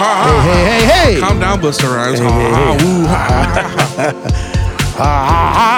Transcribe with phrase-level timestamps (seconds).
[0.00, 0.42] ha, ha.
[0.42, 1.20] Hey, hey, hey, hey.
[1.20, 2.20] Calm down, Busta Rhymes.
[2.20, 3.24] Ha, ha, woo, ha.
[5.02, 5.66] Ah,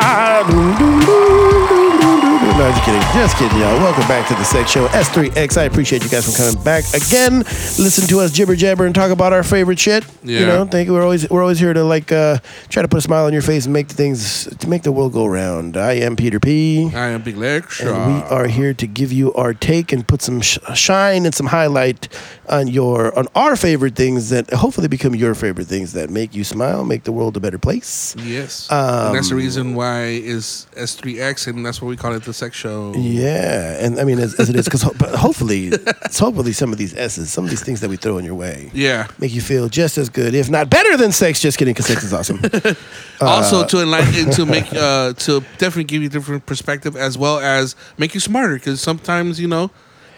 [2.84, 3.02] just kidding.
[3.22, 3.78] Just kidding, y'all.
[3.78, 5.56] Welcome back to the Sex Show S3X.
[5.58, 7.38] I appreciate you guys for coming back again.
[7.78, 10.04] Listen to us jibber jabber and talk about our favorite shit.
[10.24, 10.46] You Yeah.
[10.46, 12.38] know, think we're always we're always here to like uh,
[12.70, 14.92] try to put a smile on your face and make the things to make the
[14.92, 15.76] world go round.
[15.76, 16.90] I am Peter P.
[16.94, 17.80] I am Big Lex.
[17.80, 21.34] And we are here to give you our take and put some sh- shine and
[21.34, 22.08] some highlight
[22.48, 26.42] on your on our favorite things that hopefully become your favorite things that make you
[26.44, 28.16] smile, make the world a better place.
[28.18, 28.66] Yes.
[28.70, 32.32] and that's the Um, reason why is S3X, and that's what we call it the
[32.34, 32.71] sex show.
[32.96, 35.66] Yeah, and I mean as, as it is because ho- but hopefully,
[36.06, 38.34] it's hopefully some of these S's, some of these things that we throw in your
[38.34, 39.06] way, Yeah.
[39.18, 41.40] make you feel just as good, if not better than sex.
[41.40, 42.40] Just kidding, because sex is awesome.
[43.20, 47.38] Also to enlighten, to make, uh, to definitely give you a different perspective, as well
[47.38, 48.54] as make you smarter.
[48.54, 49.70] Because sometimes you know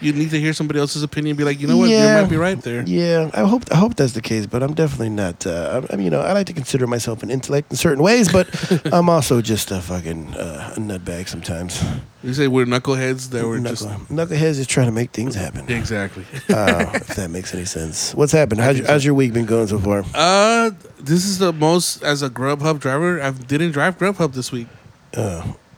[0.05, 2.17] you need to hear somebody else's opinion, and be like, you know what, Yeah.
[2.17, 2.83] you might be right there.
[2.87, 5.47] Yeah, I hope I hope that's the case, but I'm definitely not.
[5.47, 8.31] Uh, I, mean, you know, I like to consider myself an intellect in certain ways,
[8.31, 8.47] but
[8.93, 11.83] I'm also just a fucking uh, nutbag sometimes.
[12.23, 15.71] You say we're knuckleheads that were just Knuckle, knuckleheads just trying to make things happen.
[15.71, 16.25] exactly.
[16.55, 18.15] Uh, if that makes any sense.
[18.15, 18.61] What's happened?
[18.61, 20.05] How's, your- how's your week been going so far?
[20.15, 23.21] uh, this is the most as a Grubhub driver.
[23.21, 24.69] I didn't drive Grubhub this week.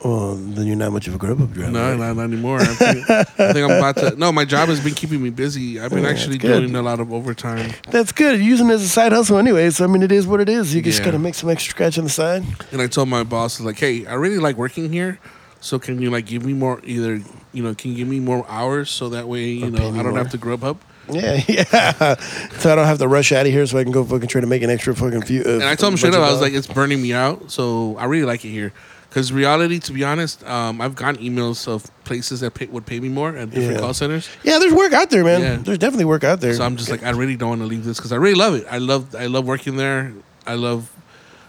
[0.07, 1.71] Well, then you're not much of a Grubhub driver.
[1.73, 1.99] No, right?
[1.99, 2.61] not, not anymore.
[2.61, 4.17] I think, I think I'm about to.
[4.17, 5.81] No, my job has been keeping me busy.
[5.81, 7.73] I've been Yeah, actually doing a lot of overtime.
[7.91, 8.39] That's good.
[8.39, 10.49] You're using it as a side hustle anyway, so I mean, it is what it
[10.49, 10.75] is.
[10.75, 11.07] You just Yeah.
[11.07, 12.45] gotta make some extra scratch on the side.
[12.73, 15.19] And I told my boss, like, hey, I really like working here.
[15.61, 16.81] So can you like give me more?
[16.85, 17.21] Either
[17.53, 20.03] you know, can you give me more hours so that way you Or know I
[20.03, 20.19] don't more.
[20.19, 20.77] have to grub up.
[21.11, 22.15] Yeah, yeah.
[22.59, 24.41] so I don't have to rush out of here, so I can go fucking try
[24.41, 25.43] to make an extra fucking few.
[25.43, 27.51] Uh, And I told him straight up, I was like, it's burning me out.
[27.51, 28.73] So I really like it here.
[29.17, 33.01] Because reality, to be honest, um, I've gotten emails of places that pay, would pay
[33.01, 33.81] me more at different Yeah.
[33.81, 34.29] call centers.
[34.43, 35.41] yeah, there's work out there, man.
[35.41, 35.57] Yeah.
[35.57, 36.53] There's definitely work out there.
[36.53, 38.55] So I'm just like, I really don't want to leave this because I really love
[38.57, 38.67] it.
[38.71, 40.13] I love, I love working there.
[40.47, 40.91] I love,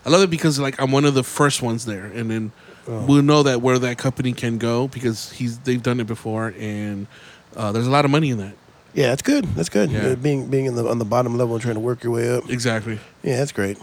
[0.05, 2.51] I love it because like I'm one of the first ones there, and then
[2.87, 3.03] Oh.
[3.05, 7.05] we'll know that where that company can go because he's they've done it before, and
[7.57, 8.53] uh, there's a lot of money in that.
[8.93, 9.43] yeah, that's good.
[9.57, 9.91] That's good.
[9.91, 10.07] Yeah.
[10.11, 12.29] Uh, being being in the on the bottom level and trying to work your way
[12.33, 12.49] up.
[12.49, 12.97] Exactly.
[13.23, 13.77] Yeah, that's great.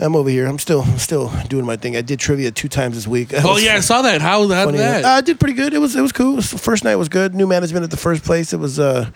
[0.00, 0.46] I'm over here.
[0.46, 1.96] I'm still still doing my thing.
[1.96, 3.28] I did trivia two times this week.
[3.40, 4.20] That Oh was yeah, I saw that.
[4.20, 4.78] How how funny.
[4.78, 5.04] that?
[5.04, 5.74] Uh, I did pretty good.
[5.74, 6.32] It was it was cool.
[6.32, 7.34] It was- first night was good.
[7.34, 8.52] New management at the first place.
[8.52, 9.10] It was uh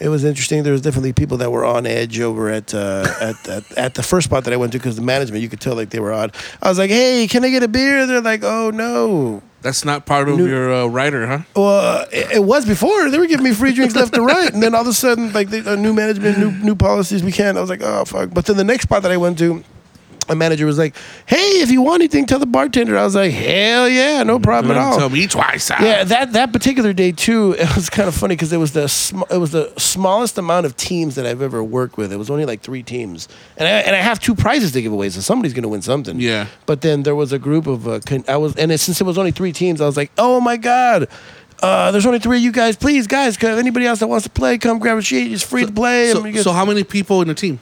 [0.00, 0.62] it was interesting.
[0.62, 4.02] There was definitely people that were on edge over at uh, at, at at the
[4.04, 6.12] first spot that I went to because the management you could tell like they were
[6.12, 6.36] odd.
[6.62, 10.06] I was like, "Hey, can I get a beer?" They're like, "Oh no." That's not
[10.06, 11.40] part of New- your uh, writer, huh?
[11.56, 13.10] Well, it, it was before.
[13.10, 15.32] They were giving me free drinks left to right, and then all of a sudden,
[15.32, 17.58] like they, uh, new management, new new policies, we can't.
[17.58, 18.30] I was like, oh fuck.
[18.32, 19.64] But then the next spot that I went to,
[20.28, 20.94] a manager was like,
[21.26, 24.76] "Hey, if you want anything, tell the bartender." I was like, "Hell yeah, no problem
[24.76, 25.70] at all." Tell me twice.
[25.70, 25.76] ah.
[25.82, 28.88] Yeah, that that particular day too, it was kind of funny because it was the
[28.88, 32.12] sm- it was the smallest amount of teams that I've ever worked with.
[32.12, 34.92] It was only like three teams, and I, and I have two prizes to give
[34.92, 36.20] away, so somebody's gonna win something.
[36.20, 36.46] Yeah.
[36.66, 39.04] But then there was a group of uh, con- I was, and it, since it
[39.04, 41.08] was only three teams, I was like, oh my god.
[41.60, 42.76] Uh, there's only three of you guys.
[42.76, 45.32] Please, guys, anybody else that wants to play, come grab a sheet.
[45.32, 46.12] It's free to play.
[46.12, 47.58] So, so how many people in the team?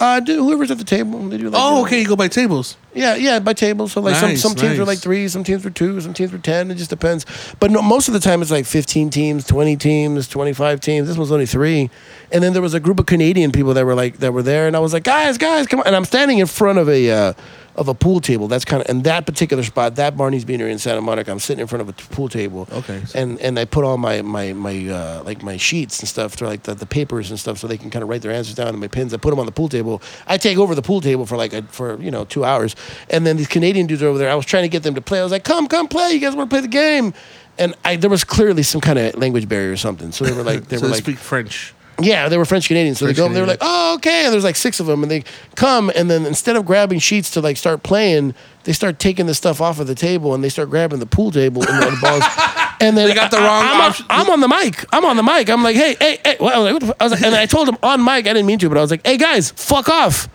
[0.00, 1.18] Uh, do whoever's at the table.
[1.28, 2.00] They do like, Oh, you know, okay.
[2.00, 2.76] You go by tables.
[2.94, 3.92] yeah, yeah, by tables.
[3.92, 4.86] So like some, Nice, some teams were nice.
[4.96, 6.70] like three, some teams were two, some teams were ten.
[6.70, 7.26] It just depends.
[7.60, 11.06] But no, most of the time it's like fifteen teams, twenty teams, twenty five teams.
[11.06, 11.90] This was only three,
[12.32, 14.66] and then there was a group of Canadian people that were like that were there,
[14.66, 15.86] and I was like, guys, guys, come on!
[15.86, 17.32] And I'm standing in front of a uh,
[17.76, 18.48] of a pool table.
[18.48, 21.30] That's kind of in that particular spot, that Barney's Beanery in Santa Monica.
[21.30, 22.68] I'm sitting in front of a t- pool table.
[22.72, 23.02] Okay.
[23.14, 26.46] And and I put all my my my uh, like my sheets and stuff, to
[26.46, 28.68] like the, the papers and stuff, so they can kind of write their answers down.
[28.68, 30.02] And my pins, I put them on the pool table.
[30.26, 32.76] I take over the pool table for like a, for you know two hours,
[33.08, 34.30] and then these Canadian dudes are over there.
[34.30, 35.20] I was trying to get them to play.
[35.20, 36.12] I was like, "Come, come play!
[36.12, 37.14] You guys want to play the game?"
[37.58, 40.12] And I there was clearly some kind of language barrier or something.
[40.12, 41.74] So they were like, they so were they like, speak French.
[42.02, 42.98] Yeah, they were French Canadians.
[42.98, 44.24] So French they go, they were like, oh, okay.
[44.24, 45.24] And there's like six of them, and they
[45.54, 48.34] come, and then instead of grabbing sheets to like start playing,
[48.64, 51.30] they start taking the stuff off of the table, and they start grabbing the pool
[51.30, 52.24] table and the balls.
[52.82, 54.06] And then They got the wrong I'm, on, option.
[54.08, 54.86] I'm on the mic.
[54.90, 55.50] I'm on the mic.
[55.50, 56.38] I'm like, hey, hey, hey.
[56.40, 58.02] Well, I was like, what the fu-" I was like, and I told them on
[58.02, 58.26] mic.
[58.26, 60.30] I didn't mean to, but I was like, hey guys, fuck off.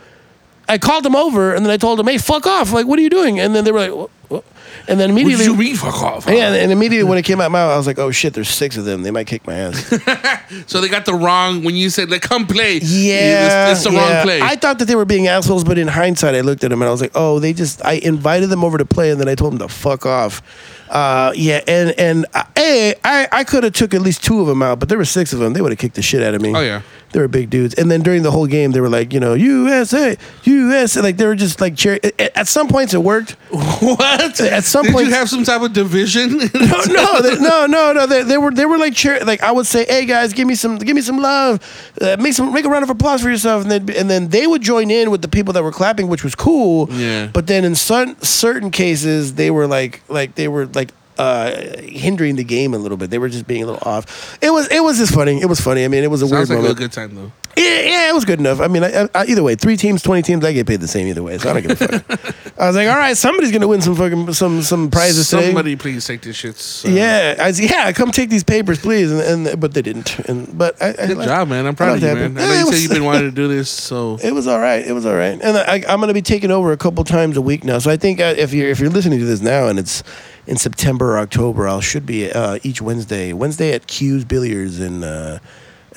[0.69, 2.71] I called them over, and then I told them, hey, fuck off.
[2.71, 3.39] Like, what are you doing?
[3.39, 4.43] And then they were like, what?
[4.87, 6.25] And then What did immediately, you mean fuck off?
[6.27, 8.49] yeah, and immediately when it came out my mouth, I was like, oh shit, there's
[8.49, 9.01] six of them.
[9.03, 9.93] They might kick my ass.
[10.67, 12.77] So they got the wrong when you said like come play.
[12.83, 14.15] Yeah, it's, the yeah.
[14.17, 14.41] wrong play.
[14.41, 16.87] I thought that they were being assholes, but in hindsight, I looked at them and
[16.87, 19.33] I was like, "Oh, they just." I invited them over to play, and then I
[19.33, 20.43] told them to fuck off.
[20.89, 24.47] Uh, yeah, and and uh, hey, I I could have took at least two of
[24.47, 25.53] them out, but there were six of them.
[25.53, 26.55] They would have kicked the shit out of me.
[26.55, 26.81] Oh, yeah.
[27.15, 27.73] They were big dudes.
[27.75, 31.01] And then during the whole game, they were like, you know, USA, USA.
[31.01, 31.97] Like they were just like cheer.
[32.03, 33.37] At at some points, it worked.
[33.79, 34.41] What?
[34.41, 36.39] At some Did point- you have some type of division?
[36.53, 38.05] No, no, they, no, no, no.
[38.05, 39.23] They, they were they were like cheer.
[39.23, 41.61] Like I would say, hey guys, give me some give me some love.
[42.01, 44.45] Uh, make some make a round of applause for yourself, and then and then they
[44.45, 46.89] would join in with the people that were clapping, which was cool.
[46.91, 47.27] Yeah.
[47.31, 52.35] But then in certain certain cases, they were like like they were like uh hindering
[52.35, 53.09] the game a little bit.
[53.09, 54.37] They were just being a little off.
[54.41, 55.41] It was it was just funny.
[55.41, 55.85] It was funny.
[55.85, 57.31] I mean, it was a Sounds weird like a good time though.
[57.57, 58.59] Yeah, yeah, it was good enough.
[58.59, 61.07] I mean, I, I, either way, three teams, twenty teams, I get paid the same
[61.07, 62.35] either way, so I don't give a fuck.
[62.59, 65.45] I was like, all right, somebody's gonna win some fucking some some prizes today.
[65.47, 66.57] Somebody please take these shit.
[66.57, 66.89] So.
[66.89, 69.09] Yeah, I was, yeah, come take these papers, please.
[69.11, 70.19] And, and but they didn't.
[70.27, 71.65] And but I, I Good like- job, man.
[71.65, 72.37] I'm proud of you, man.
[72.37, 74.31] I know Yeah, you it said was- you've been wanting to do this, so It
[74.33, 74.85] was all right.
[74.85, 75.39] It was all right.
[75.41, 77.79] And I, I'm going to be taking over a couple times a week now.
[77.79, 80.03] So I think uh, if you're if you're listening to this now and it's
[80.47, 83.31] in September or October, I will should be uh, each Wednesday.
[83.33, 85.39] Wednesday at Q's Billiards in uh,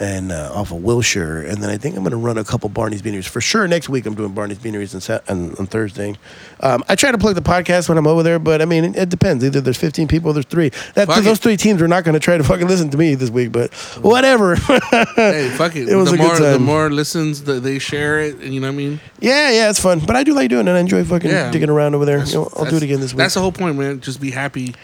[0.01, 2.69] and uh, off of Wilshire, and then I think I'm going to run a couple
[2.69, 3.67] Barney's Beaneries for sure.
[3.67, 6.15] Next week I'm doing Barney's Beaneries on, Sat- on, on Thursday.
[6.61, 8.97] Um, I try to plug the podcast when I'm over there, but I mean it,
[8.97, 9.45] it depends.
[9.45, 10.69] Either there's 15 people, or there's three.
[10.95, 11.43] That Fuck those it.
[11.43, 13.75] three teams are not going to try to fucking listen to me this week, but
[14.03, 14.55] whatever.
[14.57, 15.89] hey, fuck it.
[15.89, 18.69] It was the a good more the more listens, the, they share it, you know
[18.69, 19.01] what I mean.
[19.21, 19.99] yeah, yeah, it's fun.
[20.01, 20.73] But I do like doing it.
[20.73, 21.51] I enjoy fucking Yeah.
[21.51, 22.25] digging around over there.
[22.25, 23.19] You know, I'll do it again this week.
[23.19, 24.01] That's the whole point, man.
[24.01, 24.75] Just be happy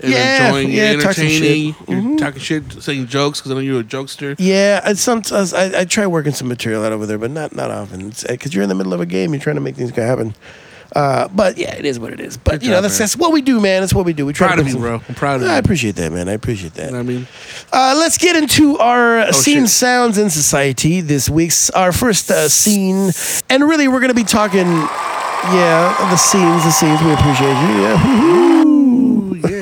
[0.00, 1.86] and Yeah, enjoying, yeah, you're talk some entertaining, shit.
[1.86, 2.08] Mm-hmm.
[2.10, 4.34] you're talking shit, saying jokes because I know you're a jokester.
[4.38, 7.70] Yeah, I sometimes I, I try working some material out over there, but not not
[7.70, 8.12] often.
[8.28, 10.34] Because you're in the middle of a game, you're trying to make things happen.
[10.94, 12.36] Uh, but yeah, it is what it is.
[12.36, 12.98] But Good you know, that's, man.
[13.00, 13.80] that's what we do, man.
[13.82, 14.26] That's what we do.
[14.26, 15.02] We try Proud to of you, some- bro.
[15.08, 15.52] I'm proud of I you.
[15.52, 16.28] I appreciate that, man.
[16.28, 16.86] I appreciate that.
[16.86, 17.26] You know what I mean?
[17.72, 19.70] Uh, let's get into our uh, scene shit.
[19.70, 23.10] sounds in society this week's our first uh, scene,
[23.50, 24.68] and really we're gonna be talking.
[25.46, 27.02] Yeah, the scenes, the scenes.
[27.02, 27.82] We appreciate you.
[27.82, 28.64] Yeah.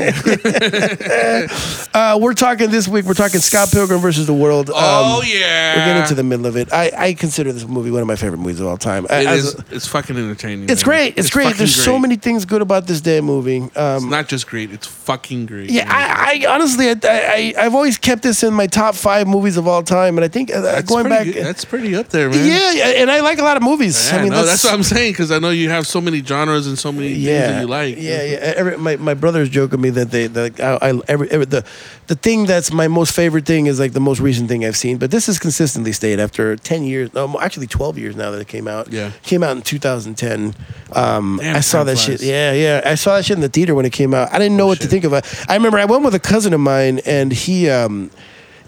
[1.94, 3.04] Uh, we're talking this week.
[3.04, 4.70] We're talking Scott Pilgrim versus the World.
[4.70, 5.76] Um, oh yeah.
[5.76, 6.72] We're getting to the middle of it.
[6.72, 9.06] I, I consider this movie one of my favorite movies of all time.
[9.10, 9.54] I- It is.
[9.70, 10.70] It's fucking entertaining.
[10.70, 10.88] It's man.
[10.90, 11.18] great.
[11.18, 11.44] It's, great.
[11.44, 13.58] fucking There's so many things good about this damn movie.
[13.58, 14.70] It's Um, not just great.
[14.72, 15.68] It's fucking great.
[15.70, 15.84] yeah.
[15.86, 19.68] I, I honestly, I, I, I've always kept this in my top five movies of
[19.68, 21.44] all time, and I think uh, that's going back, good.
[21.44, 22.46] That's pretty up there, man.
[22.46, 24.10] yeah, and I like a lot of movies.
[24.10, 26.22] Yeah, I mean, no, that's, what I'm saying because I know you have so many
[26.24, 27.96] genres and so many things yeah, that you like.
[27.98, 28.52] Yeah, yeah.
[28.56, 31.64] Every, my my brothers joke with me that they that I, I every, every the
[32.08, 34.98] the thing that's my most favorite thing is like the most recent thing I've seen.
[34.98, 37.12] But this has consistently stayed after ten years.
[37.14, 38.92] No, actually twelve years now that it came out.
[38.92, 39.10] Yeah.
[39.22, 40.54] came out in 2010.
[40.92, 42.22] Um, Damn, I saw that shit.
[42.22, 42.82] Yeah, yeah.
[42.84, 44.32] I saw that shit in the theater when it came out.
[44.32, 45.24] I didn't know what to think of it.
[45.48, 47.70] I remember I went with a cousin of mine, and he.
[47.70, 48.10] Um,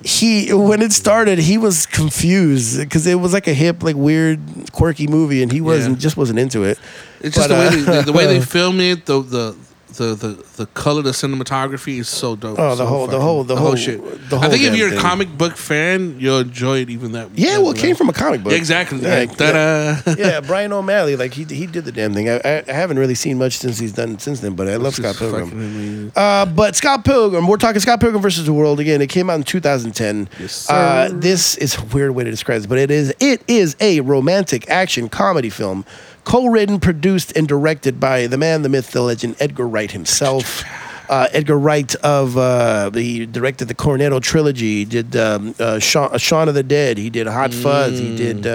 [0.06, 4.38] he when it started he was confused because it was like a hip like weird
[4.70, 6.00] quirky movie and he wasn't Yeah.
[6.02, 6.78] just wasn't into it
[7.22, 9.56] It's just But, the way uh, they, the, the way they film it, the the.
[9.96, 12.58] The, the, the color, the cinematography is so dope.
[12.58, 14.00] Oh, the So whole- the whole- the whole- shit.
[14.30, 15.00] the I think if you're a thing.
[15.00, 17.28] comic book fan, you'll enjoy it even that.
[17.34, 18.52] Yeah, that well, it came from a comic book.
[18.52, 19.00] Yeah, exactly.
[19.00, 22.28] Yeah, Yeah, yeah, Brian O'Malley, like he he did the damn thing.
[22.28, 24.94] I, I, I haven't really seen much since he's done since then, but I love
[24.94, 26.12] Scott Pilgrim.
[26.16, 29.00] Uh, but Scott Pilgrim, we're talking Scott Pilgrim versus the World again.
[29.02, 30.28] It came out in 2010.
[30.40, 33.76] Yes, Uh, this is a weird way to describe it, but it is it is
[33.80, 35.84] a romantic action comedy film,
[36.24, 40.64] co-written, produced, and directed by the man, the myth, the legend, Edgar Wright himself.
[41.08, 44.76] Uh, Edgar Wright of uh, he directed the Cornetto trilogy.
[44.76, 46.96] He did um, uh, Shaun, uh, Shaun of the Dead.
[46.96, 47.98] He did Hot Fuzz.
[47.98, 48.46] He did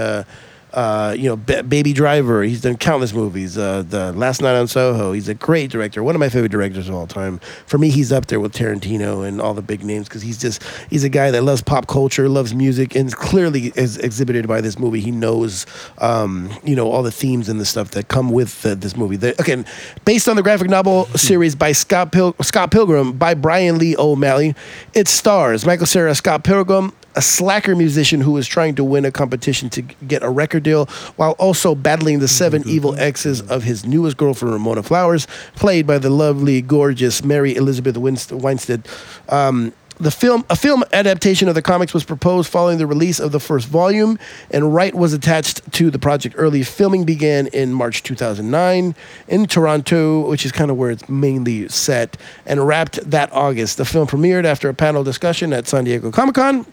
[0.74, 2.44] uh, you know ba- Baby Driver.
[2.44, 3.58] He's done countless movies.
[3.58, 5.12] Uh, the Last Night on Soho.
[5.14, 6.04] He's a great director.
[6.04, 7.40] One of my favorite directors of all time.
[7.66, 10.64] For me, he's up there with Tarantino and all the big names because he's just
[10.90, 14.78] he's a guy that loves pop culture, loves music, and clearly is exhibited by this
[14.78, 15.00] movie.
[15.00, 15.66] He knows
[15.98, 19.16] um, you know all the themes and the stuff that come with uh, this movie.
[19.16, 19.66] The, again,
[20.06, 24.56] based on the graphic novel series by Scott Pil- Scott Pilgrim by Brian Lee O'Malley,
[24.94, 26.94] it stars Michael Cera, Scott Pilgrim.
[27.16, 30.86] A slacker musician who is trying to win a competition to get a record deal
[31.16, 35.98] while also battling the seven evil exes of his newest girlfriend, Ramona Flowers, played by
[35.98, 38.88] the lovely, gorgeous Mary Elizabeth Winst- Weinstead.
[39.28, 43.34] Um, the film, a film adaptation of the comics, was proposed following the release of
[43.34, 44.18] the first volume,
[44.50, 46.64] and Wright was attached to the project early.
[46.64, 48.96] Filming began in March 2009
[49.28, 53.78] in Toronto, which is kind of where it's mainly set, and wrapped that August.
[53.78, 56.66] The film premiered after a panel discussion at San Diego Comic Con.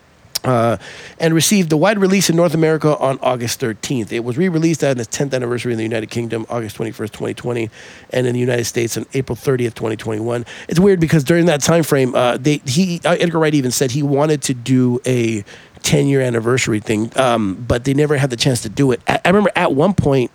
[0.46, 0.76] Uh,
[1.18, 4.12] and received a wide release in North America on August 13th.
[4.12, 7.68] It was re-released on its 10th anniversary in the United Kingdom, August 21st, 2020,
[8.10, 10.46] and in the United States on April 30th, 2021.
[10.68, 13.90] It's weird because during that time frame, uh, they he uh, Edgar Wright even said
[13.90, 15.44] he wanted to do a
[15.82, 19.00] 10 year anniversary thing, um, but they never had the chance to do it.
[19.08, 20.30] I, I remember at one point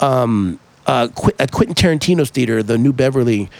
[0.00, 3.50] um, uh, Qu- at Quentin Tarantino's theater, the New Beverly.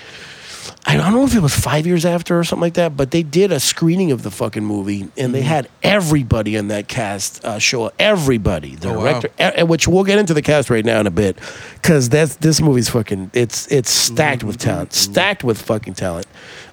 [0.84, 3.22] I don't know if it was five years after or something like that, but they
[3.22, 7.58] did a screening of the fucking movie, and they had everybody in that cast uh,
[7.60, 7.94] show up.
[8.00, 9.28] Everybody, the Oh, director,
[9.60, 11.38] e- which we'll get into the cast right now in a bit,
[11.74, 13.30] because that's this movie's fucking.
[13.32, 16.26] It's it's stacked with talent, stacked with fucking talent.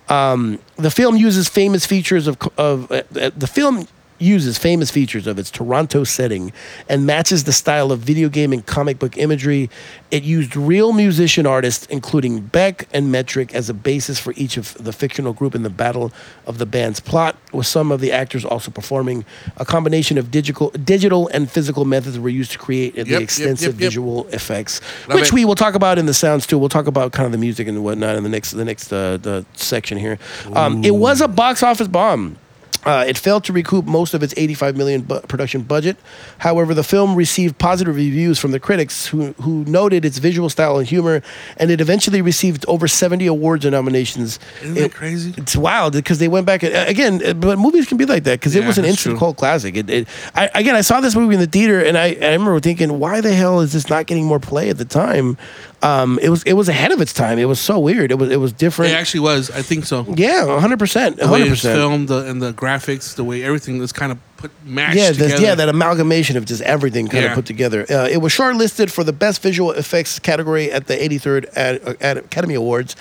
[0.09, 3.87] Um, the film uses famous features of of uh, uh, the film
[4.19, 6.51] uses famous features of its Toronto setting
[6.87, 9.69] and matches the style of video game and comic book imagery.
[10.11, 14.73] It used real musician artists, including Beck and Metric, as a basis for each of
[14.75, 16.11] the fictional group in the battle
[16.45, 19.25] of the band's plot, with some of the actors also performing.
[19.57, 23.73] A combination of digital, digital and physical methods were used to create the yep, extensive
[23.75, 23.89] yep, yep.
[23.89, 25.33] visual effects, Love which it.
[25.33, 26.57] we will talk about in the sounds too.
[26.57, 29.17] We'll talk about kind of the music and whatnot in the next the next uh,
[29.17, 30.19] the section here.
[30.53, 32.37] Um, it was a box office bomb.
[32.85, 35.97] Uh, it failed to recoup most of its 85 million bu- production budget.
[36.37, 40.77] However, the film received positive reviews from the critics, who who noted its visual style
[40.77, 41.21] and humor,
[41.57, 44.39] and it eventually received over 70 awards and nominations.
[44.63, 45.33] Isn't It- that crazy?
[45.37, 48.39] It's wild because they went back and, again, uh, but movies can be like that
[48.39, 49.19] because it was an instant true.
[49.19, 49.75] cult classic.
[49.75, 52.59] It, it, I, again, I saw this movie in the theater and I, I remember
[52.61, 55.37] thinking, why the hell is this not getting more play at the time?
[55.81, 57.39] Um, it was it was ahead of its time.
[57.39, 58.11] It was so weird.
[58.11, 58.91] It was it was different.
[58.91, 59.49] It actually was.
[59.49, 60.05] I think so.
[60.15, 61.77] yeah, hundred percent, The way hundred it's percent.
[61.77, 65.25] filmed, the and the graphics, the way everything was kind of put matched Yeah, the,
[65.25, 65.43] together.
[65.43, 67.35] yeah, that amalgamation of just everything kind of Yeah.
[67.35, 67.85] put together.
[67.89, 71.93] Uh, it was shortlisted for the best visual effects category at the 83rd Ad- uh,
[72.01, 72.95] Ad- Academy Awards.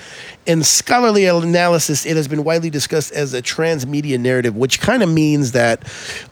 [0.45, 5.09] In scholarly analysis, it has been widely discussed as a transmedia narrative, which kind of
[5.09, 5.83] means that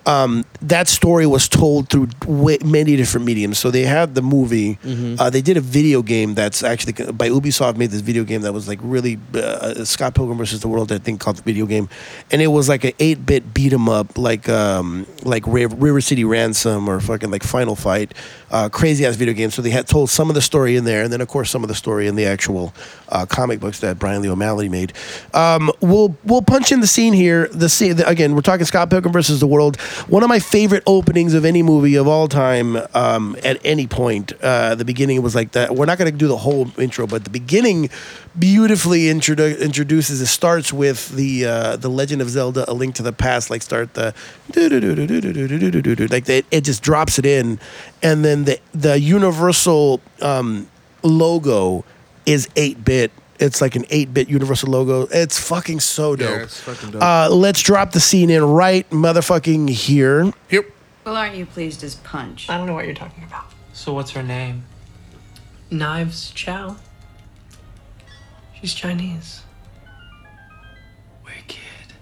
[0.08, 3.60] um, that story was told through way, many different mediums.
[3.60, 4.80] So they had the movie.
[5.20, 8.54] Uh, they did a video game that's actually by Ubisoft made this video game that
[8.54, 10.92] was like really uh, Scott Pilgrim versus the World.
[10.92, 11.88] I think called the video game,
[12.32, 16.01] and it was like an eight bit beat 'em up, like um, like Ra- River
[16.01, 18.13] City Ransom or fucking like Final Fight,
[18.51, 19.56] uh, crazy ass video games.
[19.56, 21.63] So they had told some of the story in there, and then of course some
[21.63, 22.74] of the story in the actual
[23.10, 24.94] uh, comic books that Brian Lee O'Malley made.
[25.34, 27.48] Um, we'll we'll punch in the scene here.
[27.50, 29.80] The scene the, again, we're talking Scott Pilgrim versus the World.
[30.08, 32.77] One of my favorite openings of any movie of all time.
[32.94, 35.75] Um, at any point, uh, the beginning was like that.
[35.75, 37.89] We're not going to do the whole intro, but the beginning
[38.38, 40.22] beautifully introdu- introduces.
[40.22, 43.50] It starts with the uh, the Legend of Zelda: A Link to the Past.
[43.50, 44.13] Like start the
[44.96, 47.60] like it, it just drops it in,
[48.01, 50.67] and then the the Universal um,
[51.03, 51.84] logo
[52.25, 53.12] is eight bit.
[53.39, 55.08] It's like an eight bit Universal logo.
[55.12, 56.29] It's fucking so dope.
[56.29, 57.01] Yeah, it's fucking dope.
[57.01, 60.32] Uh, let's drop the scene in right motherfucking here.
[60.50, 60.65] Here,
[61.06, 62.50] Well, aren't you pleased as punch?
[62.50, 63.46] I don't know what you're talking about.
[63.74, 64.63] So what's her name?
[65.70, 66.77] Knives Chow.
[68.60, 69.41] She's Chinese.
[71.24, 71.94] Wicked.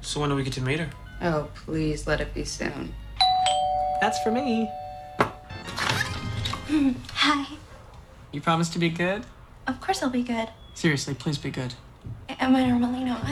[0.00, 0.88] So when do we get to meet her?
[1.20, 2.94] Oh, please let it be soon.
[4.00, 4.70] That's for me.
[7.12, 7.46] Hi.
[8.30, 9.24] You promise to be good?
[9.66, 10.48] Of course I'll be good.
[10.74, 11.74] Seriously, please be good.
[12.28, 13.24] Am I normally not?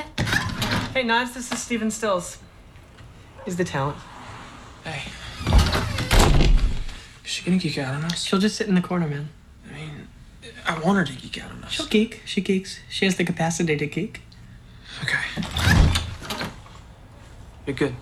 [0.93, 2.39] Hey, Knives, this is Steven Stills.
[3.45, 3.99] He's the talent.
[4.83, 5.03] Hey.
[7.25, 8.23] Is she gonna geek out on us?
[8.25, 9.29] She'll just sit in the corner, man.
[9.71, 10.09] I mean,
[10.67, 11.73] I want her to geek out on us.
[11.73, 12.23] She'll geek.
[12.25, 12.81] She geeks.
[12.89, 14.23] She has the capacity to geek.
[15.03, 15.76] Okay.
[17.67, 17.97] You're good.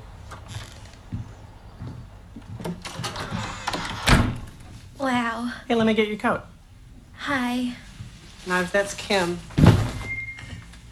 [4.99, 5.53] Wow.
[5.67, 6.43] Hey, let me get your coat.
[7.17, 7.75] Hi.
[8.47, 9.39] Knives, that's Kim.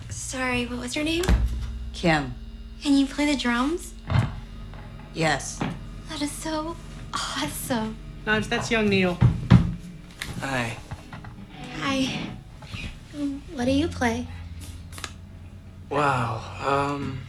[0.09, 1.25] Sorry, what was your name?
[1.93, 2.35] Kim.
[2.83, 3.93] Can you play the drums?
[5.13, 5.61] Yes.
[6.09, 6.75] That is so
[7.13, 7.97] awesome.
[8.25, 9.19] Knives, that's young Neil.
[10.41, 10.77] Hi.
[11.81, 12.31] Hi.
[13.55, 14.27] What do you play?
[15.91, 16.41] Wow.
[16.67, 17.21] Um.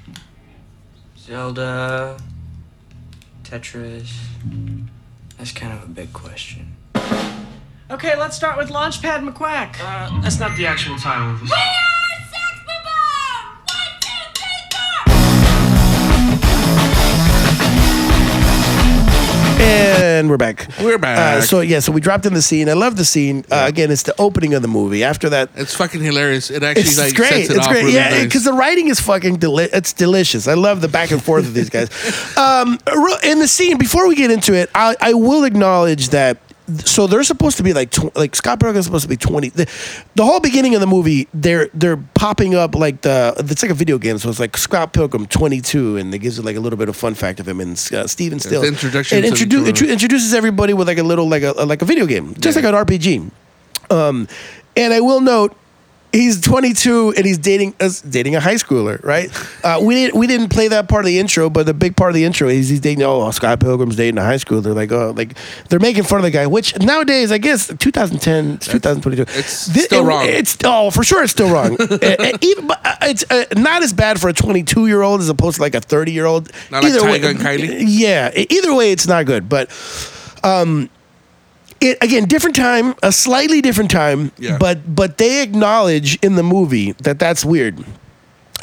[1.24, 2.18] Zelda.
[3.44, 4.12] Tetris.
[5.38, 6.76] That's kind of a big question.
[7.90, 9.78] Okay, let's start with Launchpad McQuack.
[9.80, 11.52] Uh, that's not the actual title of this.
[19.64, 20.68] And we're back.
[20.82, 21.18] We're back.
[21.18, 22.68] Uh, so yeah, so we dropped in the scene.
[22.70, 23.46] I love the scene.
[23.50, 25.04] Uh, again, it's the opening of the movie.
[25.04, 26.52] After that, it's fucking hilarious.
[26.52, 27.48] It actually it's like great.
[27.48, 27.82] sets it it's great.
[27.84, 28.24] really yeah, nice.
[28.26, 30.48] because the writing is fucking deli- it's delicious.
[30.48, 31.90] I love the back and forth of these guys.
[32.36, 32.78] Um,
[33.24, 36.38] in the scene, before we get into it, I, I will acknowledge that.
[36.80, 39.50] So they're supposed to be like tw- like Scott Pilgrim is supposed to be twenty.
[39.50, 39.70] The,
[40.16, 43.76] the whole beginning of the movie, they're they're popping up like the it's like a
[43.76, 44.18] video game.
[44.18, 46.90] So it's like Scott Pilgrim twenty two, and it gives it like a little bit
[46.90, 48.62] of fun fact of him and uh, Steven Still.
[48.62, 52.06] the introduction It introdu- introduces everybody with like a little like a like a video
[52.06, 52.70] game, just Yeah.
[52.70, 53.32] like an RPG.
[53.92, 54.28] Um,
[54.76, 55.56] and I will note
[56.14, 59.30] he's 22 and he's dating us dating a high schooler, right?
[59.64, 62.10] Uh, we didn't we didn't play that part of the intro, but the big part
[62.10, 63.02] of the intro is he's dating.
[63.02, 64.76] Oh, Scott Pilgrim's dating a high schooler.
[64.76, 65.38] Like, oh, like
[65.70, 66.46] they're making fun of the guy.
[66.48, 69.22] Which nowadays, I guess, 2010, it's 2022.
[69.40, 70.26] It's still wrong.
[70.26, 71.78] It's oh, for sure, it's still wrong.
[71.80, 75.30] Uh, uh, even, uh, it's uh, not as bad for a 22 year old as
[75.30, 76.52] opposed to like a 30 year old.
[76.70, 77.86] Not like Tyga and Kylie?
[77.88, 79.48] Yeah, either way, it's not good.
[79.48, 79.70] But
[80.44, 80.90] um,
[81.84, 84.32] it, again, different time, a slightly different time.
[84.38, 84.58] Yeah.
[84.58, 87.84] But but they acknowledge in the movie that that's weird.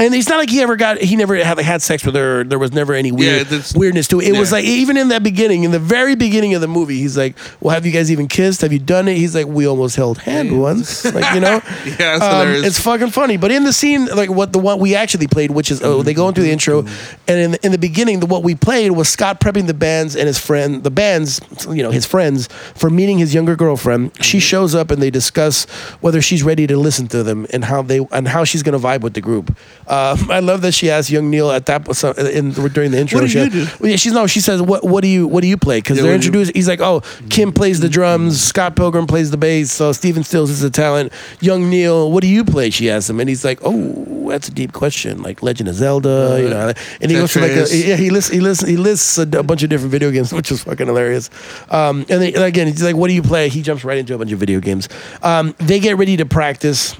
[0.00, 2.42] And it's not like he ever got he never had like had sex with her.
[2.42, 4.28] There was never any weird that's- weirdness to it.
[4.28, 7.16] It was like even in that beginning, in the very beginning of the movie, he's
[7.16, 8.62] like, "Well, have you guys even kissed?
[8.62, 11.60] Have you done it?" He's like, "We almost held hand once." Like you know,
[12.00, 13.36] Yeah, Um, it's fucking funny.
[13.36, 16.14] But in the scene, like what the one we actually played, which is oh, they
[16.14, 16.80] go into the intro,
[17.28, 20.16] and in the, in the beginning, the, what we played was Scott prepping the bands
[20.16, 24.12] and his friend, the bands, you know, his friends for meeting his younger girlfriend.
[24.24, 25.64] She shows up and they discuss
[26.00, 29.00] whether she's ready to listen to them and how they and how she's gonna vibe
[29.02, 29.54] with the group.
[29.90, 33.18] Um, I love that she asked young Neil at that so- in, during the intro.
[33.18, 33.66] What do she- you do?
[33.80, 34.28] Well, yeah, she's no.
[34.28, 36.52] She says, "What what do you what do you play?" Because Yeah, they're introduced.
[36.54, 38.40] He's like, "Oh, Kim plays the drums.
[38.40, 39.72] Scott Pilgrim plays the bass.
[39.72, 41.12] So Steven Stills is a talent.
[41.40, 44.52] Young Neil, what do you play?" She asks him, and he's like, "Oh, that's a
[44.52, 45.22] deep question.
[45.22, 48.30] Like Legend of Zelda, you know." And he goes to like, a, yeah, he lists
[48.30, 51.30] he lists he lists a, a bunch of different video games, which is fucking hilarious.
[51.68, 54.14] Um, and, they, and again, he's like, "What do you play?" He jumps right into
[54.14, 54.88] a bunch of video games.
[55.22, 56.94] Um, they get ready to practice.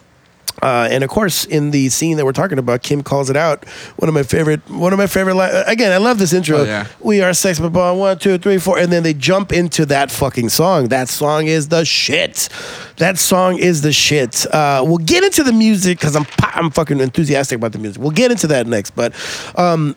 [0.63, 3.65] Uh, and of course, in the scene that we're talking about, Kim calls it out.
[3.97, 5.35] One of my favorite, one of my favorite.
[5.35, 6.59] Li- again, I love this intro.
[6.59, 6.87] Oh, yeah.
[7.01, 10.49] We are sex bomb one, two, three, four, and then they jump into that fucking
[10.49, 10.89] song.
[10.89, 12.49] That song is the shit.
[12.97, 14.47] That song is the shit.
[14.53, 18.01] Uh, we'll get into the music because I'm I'm fucking enthusiastic about the music.
[18.01, 19.15] We'll get into that next, but.
[19.57, 19.97] Um,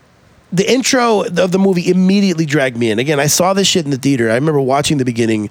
[0.51, 2.99] the intro of the movie immediately dragged me in.
[2.99, 4.29] Again, I saw this shit in the theater.
[4.29, 5.49] I remember watching the beginning.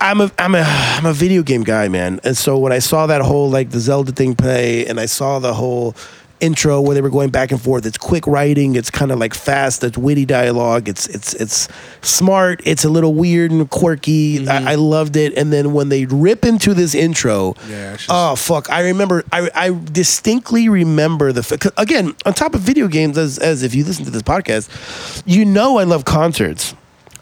[0.00, 2.20] I'm a I'm a I'm a video game guy, man.
[2.24, 5.38] And so when I saw that whole like the Zelda thing play, and I saw
[5.38, 5.94] the whole
[6.40, 9.34] intro where they were going back and forth, it's quick writing, it's kind of like
[9.34, 11.68] fast, it's witty dialogue, it's it's it's
[12.00, 14.38] smart, it's a little weird and quirky.
[14.48, 14.68] I, mm-hmm.
[14.68, 15.36] I loved it.
[15.36, 18.70] And then when they rip into this intro, Yeah, just- oh fuck!
[18.70, 19.24] I remember.
[19.32, 23.18] I I distinctly remember the again on top of video games.
[23.18, 26.74] As as if you listen to this podcast, you know I love concerts.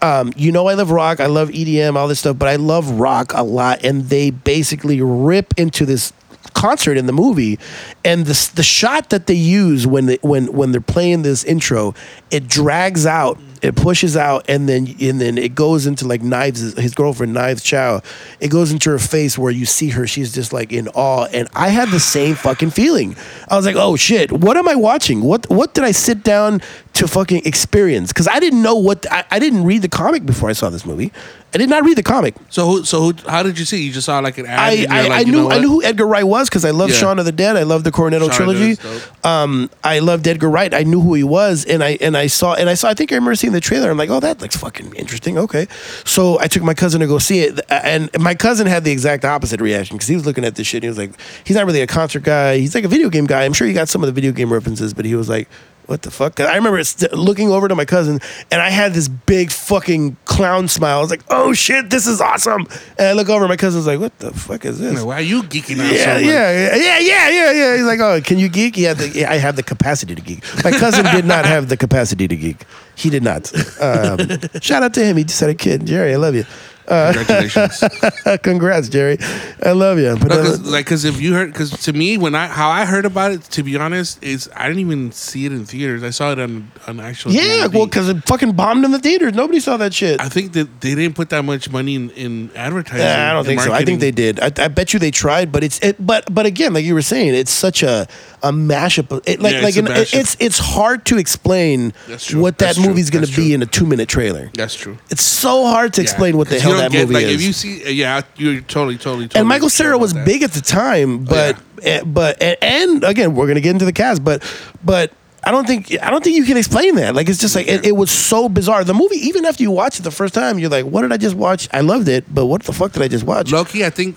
[0.06, 1.20] Um, you know I love rock.
[1.20, 2.38] I love EDM, all this stuff.
[2.38, 6.12] But I love rock a lot, and they basically rip into this
[6.54, 7.58] concert in the movie,
[8.04, 11.94] and the the shot that they use when they when when they're playing this intro,
[12.30, 16.60] it drags out, it pushes out, and then and then it goes into like Knives,
[16.76, 18.00] his girlfriend Knives Chow.
[18.40, 21.48] It goes into her face where you see her, she's just like in awe, and
[21.54, 23.16] I had the same fucking feeling.
[23.48, 25.22] I was like, oh shit, what am I watching?
[25.22, 26.62] What what did I sit down
[26.96, 28.12] to fucking experience?
[28.12, 30.84] Because I didn't know what I, I didn't read the comic before I saw this
[30.86, 31.12] movie.
[31.54, 32.34] I did not read the comic.
[32.50, 33.82] So who, so who, how did you see?
[33.82, 34.58] You just saw like an ad.
[34.58, 36.96] I, I, like, I knew I knew who Edgar Wright was because I love Yeah.
[36.96, 37.56] Shaun of the Dead.
[37.56, 38.74] I love the Cornetto Shaun trilogy.
[38.76, 39.24] Dead is dope.
[39.26, 40.74] Um, I loved Edgar Wright.
[40.74, 42.88] I knew who he was, and I and I saw and I saw.
[42.90, 43.90] I think I remember seeing the trailer.
[43.90, 45.38] I'm like, oh, that looks fucking interesting.
[45.38, 45.66] Okay,
[46.04, 49.24] so I took my cousin to go see it, and my cousin had the exact
[49.24, 50.78] opposite reaction because he was looking at this shit.
[50.78, 51.12] And he was like,
[51.44, 52.58] he's not really a concert guy.
[52.58, 53.44] He's like a video game guy.
[53.44, 55.48] I'm sure he got some of the video game references, but he was like.
[55.86, 56.40] What the fuck?
[56.40, 58.18] I remember st- looking over to my cousin,
[58.50, 60.98] and I had this big fucking clown smile.
[60.98, 62.66] I was like, "Oh shit, this is awesome!"
[62.98, 65.44] And I look over, my cousin's like, "What the fuck is this?" Why are you
[65.44, 66.22] geeking out Yeah, so much?
[66.24, 67.76] yeah, yeah, yeah, yeah, yeah.
[67.76, 68.76] He's like, oh, can you geek?
[68.76, 70.42] Yeah, the, yeah, I have the capacity to geek.
[70.64, 72.64] My cousin did not have the capacity to geek.
[72.96, 73.52] He did not.
[73.80, 74.18] Um,
[74.60, 75.16] shout out to him.
[75.18, 75.86] He just had a kid.
[75.86, 76.44] Jerry, I love you.
[76.86, 77.84] Congratulations.
[78.42, 79.18] Congrats, Jerry.
[79.64, 80.16] I love you.
[80.16, 82.84] But No, 'cause, like, because if you heard, because to me, when I how I
[82.84, 86.02] heard about it, to be honest, is I didn't even see it in theaters.
[86.02, 87.32] I saw it on on actual.
[87.32, 87.74] yeah, DVD.
[87.74, 89.34] well, because it fucking bombed in the theaters.
[89.34, 90.20] Nobody saw that shit.
[90.20, 92.98] I think that they didn't put that much money in, in advertising.
[93.06, 93.72] Nah, I don't and think so.
[93.72, 93.98] I think marketing.
[94.00, 94.40] they did.
[94.40, 95.96] I, I bet you they tried, but it's it.
[96.04, 98.06] But but again, like you were saying, it's such a
[98.48, 99.10] a mashup.
[99.10, 101.92] Of, it, like Yeah, like it's an- it's it's hard to explain
[102.32, 104.50] what that That's movie's going to be in a two minute trailer.
[104.54, 104.98] That's true.
[105.10, 107.34] It's so hard to explain what the hell that movie like, is.
[107.34, 109.40] If you see, yeah, you're totally, totally, totally.
[109.40, 110.24] and Michael Cera was that.
[110.24, 111.88] big at the time, but yeah.
[111.88, 114.42] eh, but and, and again, we're gonna get into the cast, but
[114.84, 115.12] but
[115.46, 117.14] I don't think I don't think you can explain that.
[117.14, 118.82] Like it's just like it, it was so bizarre.
[118.82, 121.16] The movie, even after you watch it the first time, you're like, what did I
[121.18, 121.68] just watch?
[121.72, 123.52] I loved it, but what the fuck did I just watch?
[123.52, 124.16] Loki, I think,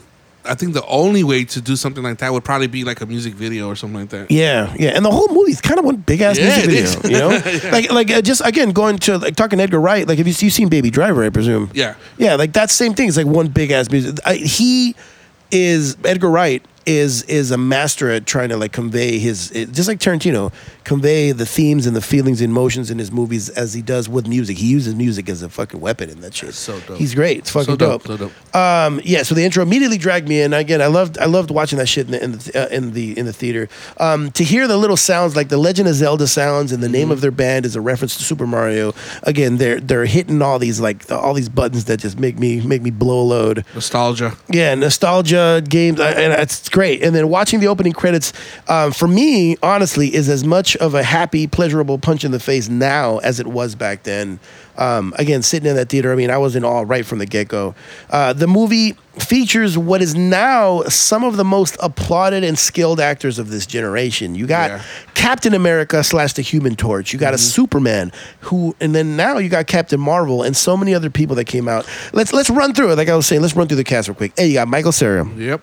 [0.49, 3.05] I think the only way to do something like that would probably be like a
[3.05, 4.31] music video or something like that.
[4.31, 7.09] Yeah, yeah, and the whole movie's kind of one big ass Yeah, music it video,
[7.09, 7.69] you know.
[7.71, 10.07] Like, like uh, just again going to like talking Edgar Wright.
[10.07, 11.23] Like, have you you seen Baby Driver?
[11.23, 11.69] I presume.
[11.73, 11.95] Yeah.
[12.17, 13.07] Yeah, like that same thing.
[13.07, 14.17] It's like one big ass music.
[14.25, 14.95] I, he
[15.51, 19.87] is Edgar Wright is is a master at trying to like convey his it, just
[19.87, 20.51] like Tarantino
[20.83, 24.27] convey the themes and the feelings and emotions in his movies as he does with
[24.27, 24.57] music.
[24.57, 26.53] He uses music as a fucking weapon in that shit.
[26.55, 26.97] so dope.
[26.97, 27.37] He's great.
[27.39, 28.19] It's fucking So dope, dope.
[28.19, 28.55] so dope.
[28.55, 29.21] Um, yeah.
[29.23, 30.53] So the intro immediately dragged me in.
[30.53, 33.17] Again, I loved I loved watching that shit in the in the, uh, in the
[33.19, 33.69] in the theater.
[33.97, 36.93] Um, to hear the little sounds like the Legend of Zelda sounds and the Mm-hmm.
[36.93, 38.93] name of their band is a reference to Super Mario.
[39.23, 42.81] Again, they're they're hitting all these like all these buttons that just make me make
[42.81, 43.63] me blow a load.
[43.75, 44.35] Nostalgia.
[44.49, 46.78] Yeah, nostalgia games, uh, and it's great.
[46.79, 48.33] And then watching the opening credits,
[48.67, 52.69] um, for me, honestly, is as much of a happy, pleasurable punch in the face
[52.69, 54.39] now as it was back then.
[54.77, 57.25] Um, again, sitting in that theater, I mean, I was in awe right from the
[57.25, 57.75] get go.
[58.09, 63.39] Uh, the movie features what is now some of the most applauded and skilled actors
[63.39, 64.35] of this generation.
[64.35, 64.81] You got Yeah.
[65.15, 67.11] Captain America slash the Human Torch.
[67.11, 70.93] You got a Superman who, and then now you got Captain Marvel and so many
[70.95, 71.85] other people that came out.
[72.13, 72.95] Let's let's run through it.
[72.95, 74.31] Like I was saying, let's run through the cast real quick.
[74.37, 75.61] Hey, you got Michael Cera, Yep.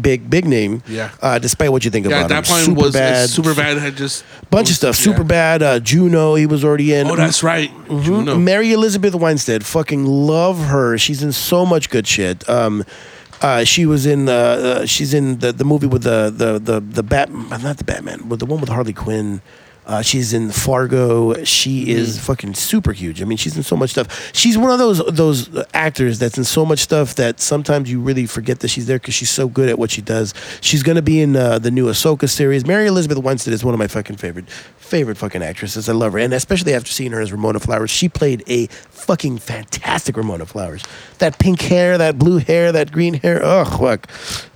[0.00, 0.82] Big big name.
[0.88, 1.10] Yeah.
[1.20, 3.78] Uh, despite what you think Yeah, about at that him, point was bad, super bad
[3.78, 4.96] had just bunch of stuff.
[4.98, 5.04] yeah.
[5.04, 5.62] Super bad.
[5.62, 7.06] Uh, Juno, he was already in.
[7.08, 7.70] Oh, that's right.
[7.88, 8.02] Mhm.
[8.04, 8.36] Juno.
[8.38, 10.96] Mary Elizabeth Winstead, fucking love her.
[10.98, 12.48] She's in so much good shit.
[12.48, 12.84] Um,
[13.42, 16.80] uh, she was in uh, uh, she's in the, the movie with the the the
[16.80, 19.40] the Bat not the Batman but the one with Harley Quinn.
[19.84, 21.42] Uh, she's in Fargo.
[21.44, 23.20] She is fucking super huge.
[23.20, 24.30] I mean, she's in so much stuff.
[24.32, 28.26] She's one of those those actors that's in so much stuff that sometimes you really
[28.26, 30.34] forget that she's there because she's so good at what she does.
[30.60, 32.64] She's gonna be in uh, the new Ahsoka series.
[32.64, 35.88] Mary Elizabeth Winstead is one of my fucking favorite favorite fucking actresses.
[35.88, 39.38] I love her, and especially after seeing her as Ramona Flowers, she played a fucking
[39.38, 40.82] fantastic Ramona Flowers.
[41.18, 43.42] That pink hair, that blue hair, that green hair.
[43.42, 44.08] Ugh, fuck.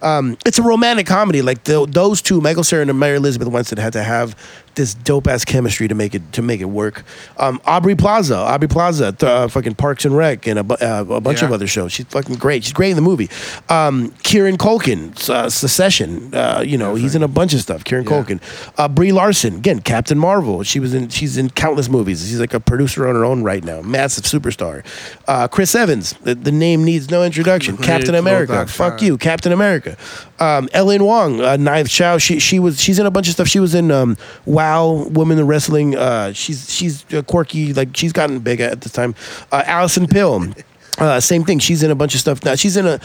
[0.05, 1.43] Um, it's a romantic comedy.
[1.43, 4.37] Like tho- those two, Michael Cera and Mary Elizabeth Winstead, had to have
[4.77, 7.03] this dope ass chemistry to make it to make it work.
[7.39, 11.05] Um, Aubrey Plaza, Aubrey Plaza, th- uh, fucking Parks and Rec, and a, bu- uh,
[11.09, 11.47] a bunch Yeah.
[11.49, 11.93] of other shows.
[11.93, 12.63] She's fucking great.
[12.65, 13.29] She's great in the movie.
[13.69, 16.33] Um, Kieran Culkin, uh, Succession.
[16.35, 17.83] Uh, you know, he's in a bunch of stuff.
[17.85, 18.11] Kieran Yeah.
[18.23, 18.41] Culkin,
[18.79, 20.63] uh, Brie Larson, again, Captain Marvel.
[20.63, 21.09] She was in.
[21.09, 22.21] She's in countless movies.
[22.29, 23.81] She's like a producer on her own right now.
[23.83, 24.85] Massive superstar.
[25.27, 26.13] Uh, Chris Evans.
[26.23, 27.77] The, the name needs no introduction.
[27.79, 28.67] Captain America.
[28.67, 29.97] Fuck you, Captain America.
[30.39, 32.19] Um, Ellen Wong, uh, Knives Chow.
[32.19, 33.49] She she was she's in a bunch of stuff.
[33.49, 35.97] She was in um, Wow, Women in Wrestling.
[35.97, 37.73] Uh, she's she's uh, quirky.
[37.73, 39.15] Like she's gotten big at this time.
[39.51, 40.47] Uh, Allison Pill.
[40.99, 41.59] Uh, same thing.
[41.59, 42.55] She's in a bunch of stuff now.
[42.55, 42.99] She's in a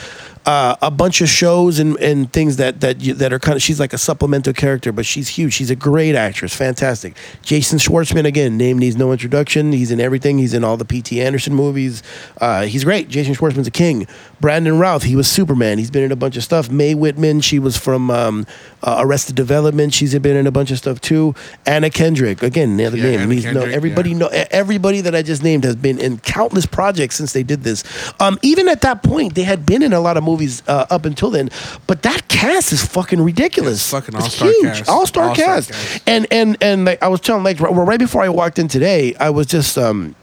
[0.45, 3.61] uh, a bunch of shows and, and things that that you, that are kind of.
[3.61, 5.53] She's like a supplemental character, but she's huge.
[5.53, 7.15] She's a great actress, fantastic.
[7.41, 9.71] Jason Schwartzman again, name needs no introduction.
[9.71, 10.37] He's in everything.
[10.39, 11.21] He's in all the P.T.
[11.21, 12.01] Anderson movies.
[12.39, 13.07] Uh, he's great.
[13.07, 14.07] Jason Schwartzman's a king.
[14.39, 15.77] Brandon Routh, he was Superman.
[15.77, 16.69] He's been in a bunch of stuff.
[16.71, 18.47] Mae Whitman, she was from um,
[18.81, 19.93] uh, Arrested Development.
[19.93, 21.35] She's been in a bunch of stuff too.
[21.67, 23.19] Anna Kendrick, again, another Yeah, name.
[23.19, 24.17] Anna Means no, everybody yeah.
[24.17, 27.83] know everybody that I just named has been in countless projects since they did this.
[28.19, 30.30] Um, even at that point, they had been in a lot of movies
[30.67, 31.49] uh, up until then.
[31.87, 33.73] But that cast is fucking ridiculous.
[33.75, 34.63] It's fucking It's all-star huge.
[34.77, 34.89] cast.
[34.89, 35.71] All-star, All-star cast.
[35.71, 36.03] cast.
[36.07, 39.15] And and and like I was telling, like well, right before I walked in today,
[39.19, 40.15] I was just um.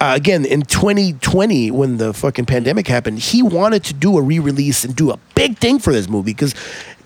[0.00, 4.84] Uh, again, in 2020, when the fucking pandemic happened, he wanted to do a re-release
[4.84, 6.52] and do a big thing for this movie because,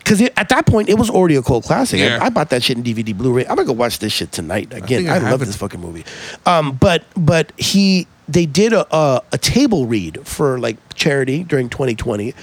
[0.08, 2.00] because at that point it was already a cult classic.
[2.00, 2.18] Yeah.
[2.20, 3.44] I, I bought that shit in DVD, Blu-ray.
[3.46, 5.00] I'm gonna go watch this shit tonight again.
[5.00, 6.04] think I, I love have this fucking movie.
[6.46, 11.68] Um, but but he they did a, a a table read for like charity during
[11.68, 12.34] 2020.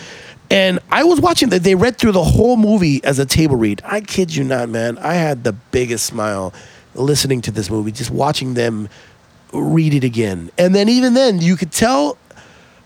[0.51, 1.63] And I was watching that.
[1.63, 3.82] They read through the whole movie as a table read.
[3.84, 4.99] I kid you not, man.
[4.99, 6.54] I had the biggest smile
[6.93, 8.88] listening to this movie, just watching them
[9.51, 10.51] read it again.
[10.60, 12.19] And then even then, you could tell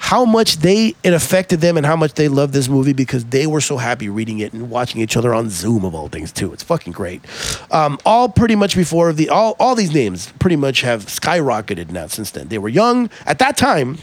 [0.02, 3.46] how much they it affected them and how much they loved this movie because they
[3.46, 6.52] were so happy reading it and watching each other on Zoom of all things too.
[6.54, 7.22] It's fucking great.
[7.70, 12.08] Um, all pretty much before the all all these names pretty much have skyrocketed now
[12.08, 12.48] since then.
[12.48, 14.00] They were young at that time.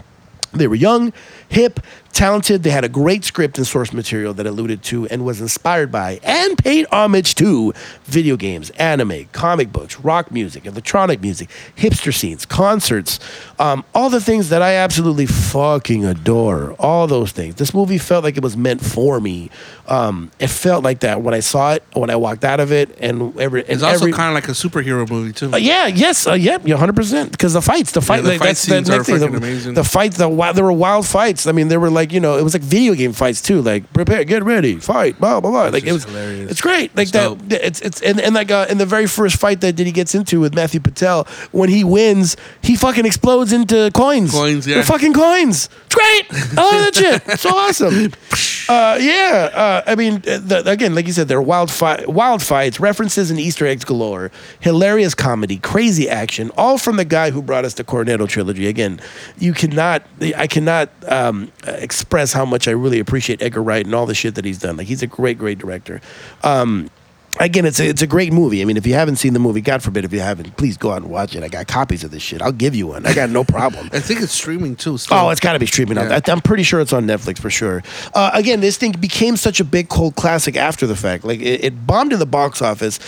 [0.53, 1.13] They were young,
[1.49, 1.81] hip,
[2.17, 2.63] talented.
[2.63, 6.19] They had a great script and source material that alluded to and was inspired by
[6.23, 7.73] and paid homage to
[8.05, 13.21] video games, anime, comic books, rock music, electronic music, hipster scenes, concerts,
[13.59, 16.75] um, all the things that I absolutely fucking adore.
[16.79, 17.57] All those things.
[17.57, 19.51] This movie felt like it was meant for me.
[19.87, 22.97] Um, it felt like that when I saw it, when I walked out of it,
[23.01, 23.61] and every.
[23.61, 25.53] And It's also every, kind of like a superhero movie too.
[25.53, 27.31] uh, yeah, yes, uh, yep, yeah, hundred percent.
[27.31, 29.75] Because the fights, the fight, the like, fight scenes the are The, amazing.
[29.75, 31.47] the fights, the there were wild fights.
[31.47, 33.63] I mean, there were like you know, it was like video game fights too.
[33.63, 35.69] Like prepare, get ready, fight, blah blah blah.
[35.69, 36.51] Like it was, hilarious.
[36.51, 36.97] it's great.
[36.97, 37.41] Like that, dope.
[37.51, 40.41] it's it's and, and like uh, in the very first fight that, he gets into
[40.41, 44.33] with Matthew Patel, when he wins, he fucking explodes into coins.
[44.33, 44.77] Coins, yeah.
[44.77, 45.69] They're fucking coins.
[45.87, 46.59] It's great.
[46.59, 47.23] I love that shit.
[47.27, 48.13] It's so awesome.
[48.69, 52.05] Uh, yeah, uh, I mean, uh, the, again, like you said, there are wild, fi-
[52.07, 57.31] wild fights, references and Easter eggs galore, hilarious comedy, crazy action, all from the guy
[57.31, 58.67] who brought us the Cornetto trilogy.
[58.67, 59.01] Again,
[59.39, 61.53] you cannot, I cannot um,
[61.87, 64.77] express how much I really appreciate Edgar Wright and all the shit that he's done.
[64.77, 66.03] Like, he's a great, great director.
[66.43, 66.91] Um,
[67.39, 68.63] Again, it's a, it's a great movie.
[68.63, 70.93] I mean, if you haven't seen the movie, God forbid if you haven't, please go
[70.93, 71.43] out and watch it.
[71.43, 72.41] I got copies of this shit.
[72.41, 73.05] I'll give you one.
[73.05, 73.91] I got no problem.
[73.93, 74.97] I think it's streaming too.
[74.97, 75.19] Still.
[75.19, 75.97] Oh, it's got to be streaming.
[75.97, 76.19] Yeah.
[76.27, 77.83] I, I'm pretty sure it's on Netflix for sure.
[78.15, 81.25] Uh, again, this thing became such a big cult classic after the fact.
[81.25, 82.99] Like it, it bombed in the box office.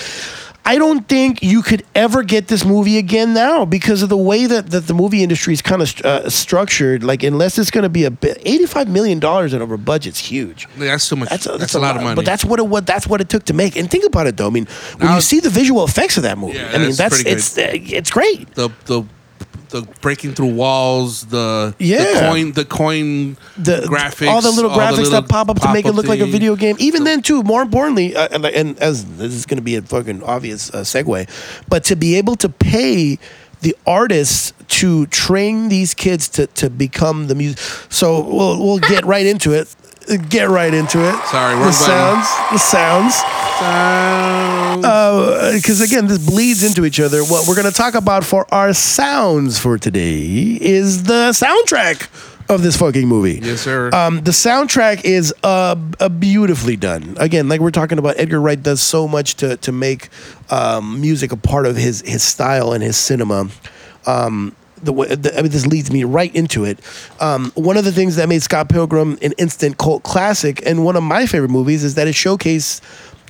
[0.68, 4.44] I don't think you could ever get this movie again now because of the way
[4.44, 7.02] that, that the movie industry is kind of uh, structured.
[7.02, 10.68] Like, unless it's going to be a bit, eighty-five million dollars and over budget's huge.
[10.76, 11.30] that's so much.
[11.30, 12.16] That's a, That's, a lot, of money.
[12.16, 13.76] But that's what it what that's what it took to make.
[13.76, 14.48] And think about it though.
[14.48, 14.66] I mean,
[14.98, 17.54] when Now- you see the visual effects of that movie, Yeah, I mean, that's that's
[17.54, 18.54] it's uh, it's great.
[18.54, 19.04] the the
[19.70, 21.98] the breaking through walls, the Yeah.
[22.04, 25.72] the coin, the coin, the graphics, all the little graphics little that pop up to
[25.72, 26.76] make it pop-up look like a video game.
[26.78, 27.42] Even then, too.
[27.42, 30.78] More importantly, uh, and, and as this is going to be a fucking obvious uh,
[30.78, 31.28] segue,
[31.68, 33.18] but to be able to pay
[33.60, 37.58] the artists to train these kids to to become the music.
[37.88, 39.74] So we'll we'll get right into it.
[40.28, 41.14] Get right into it.
[41.26, 41.72] Sorry, the button.
[41.72, 42.26] sounds.
[42.52, 43.14] The sounds.
[43.58, 45.54] Sounds.
[45.54, 47.22] because again, this bleeds into each other.
[47.22, 52.08] What we're going to talk about for our sounds for today is the soundtrack
[52.48, 53.40] of this fucking movie.
[53.42, 53.90] yes, sir.
[53.92, 57.16] Um, the soundtrack is uh, uh, beautifully done.
[57.20, 60.08] Again, like we're talking about, Edgar Wright does so much to to make
[60.50, 63.48] um, music a part of his his style and his cinema.
[64.06, 66.78] Um, the, the, I mean, this leads me right into it.
[67.20, 70.96] Um, one of the things that made Scott Pilgrim an instant cult classic, and one
[70.96, 72.80] of my favorite movies, is that it showcased.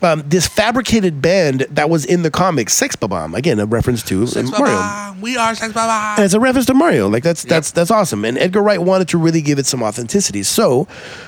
[0.02, 4.26] Um, this fabricated band that was in the comics, Sex Bomb, again a reference to
[4.26, 5.14] Sex Mario.
[5.20, 6.14] We are Sex Baba.
[6.16, 7.08] And it's a reference to Mario.
[7.08, 8.24] Like that's that's that's awesome.
[8.24, 10.42] And Edgar Wright wanted to really give it some authenticity.
[10.42, 10.84] So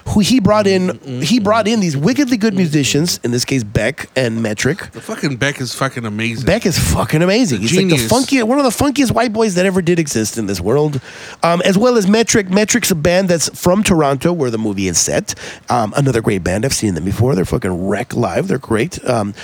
[0.08, 4.08] who he brought in he brought in these wickedly good musicians, in this case Beck
[4.14, 4.90] and Metric.
[4.92, 6.46] The fucking Beck is fucking amazing.
[6.46, 7.60] Beck is fucking amazing.
[7.60, 8.12] He's like the Genius.
[8.12, 11.00] funkiest, one of the funkiest white boys that ever did exist in this world,
[11.42, 12.48] um, as well as Metric.
[12.50, 15.34] Metric's a band that's from Toronto, where the movie is set.
[15.68, 16.64] Um, another great band.
[16.64, 17.34] I've seen them before.
[17.34, 18.46] They're fucking wreck live.
[18.48, 19.02] They're great.
[19.04, 19.34] Um,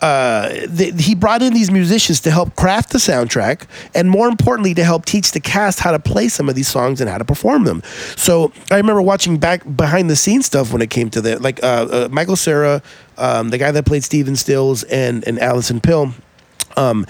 [0.00, 0.50] uh,
[0.98, 5.04] he brought in these musicians to help craft the soundtrack, and more importantly, to help
[5.04, 7.82] teach the cast how to play some of these songs and how to perform them.
[8.16, 11.62] So I remember watching back behind the scenes stuff when it came to the like
[11.62, 12.82] uh, uh, Michael Cera,
[13.16, 16.12] um, the guy that played Steven Stills, and and Allison Pill
[16.76, 17.06] um,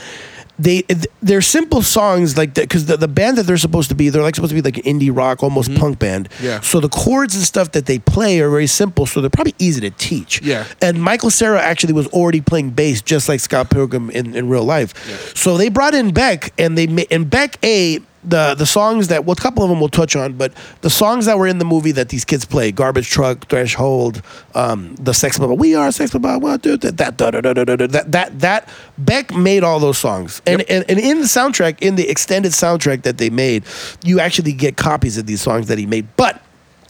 [0.58, 0.82] they
[1.20, 4.22] they're simple songs like that because the, the band that they're supposed to be they're
[4.22, 5.80] like supposed to be like an indie rock almost mm-hmm.
[5.80, 6.60] punk band Yeah.
[6.60, 9.80] so the chords and stuff that they play are very simple so they're probably easy
[9.82, 10.64] to teach Yeah.
[10.80, 14.64] and michael Cera actually was already playing bass just like scott pilgrim in, in real
[14.64, 15.16] life yeah.
[15.34, 19.36] so they brought in beck and they and beck a the the songs that well
[19.38, 21.92] a couple of them we'll touch on but the songs that were in the movie
[21.92, 24.22] that these kids play garbage truck threshold
[24.54, 27.52] um, the sex Bomb, we are sex Bomb, what do that that da, da, da,
[27.52, 30.42] da, da, that that that beck made all those songs.
[30.46, 33.64] And, and and in the soundtrack in the extended soundtrack that they made
[34.02, 36.06] you actually get copies of these songs that he made.
[36.16, 36.42] But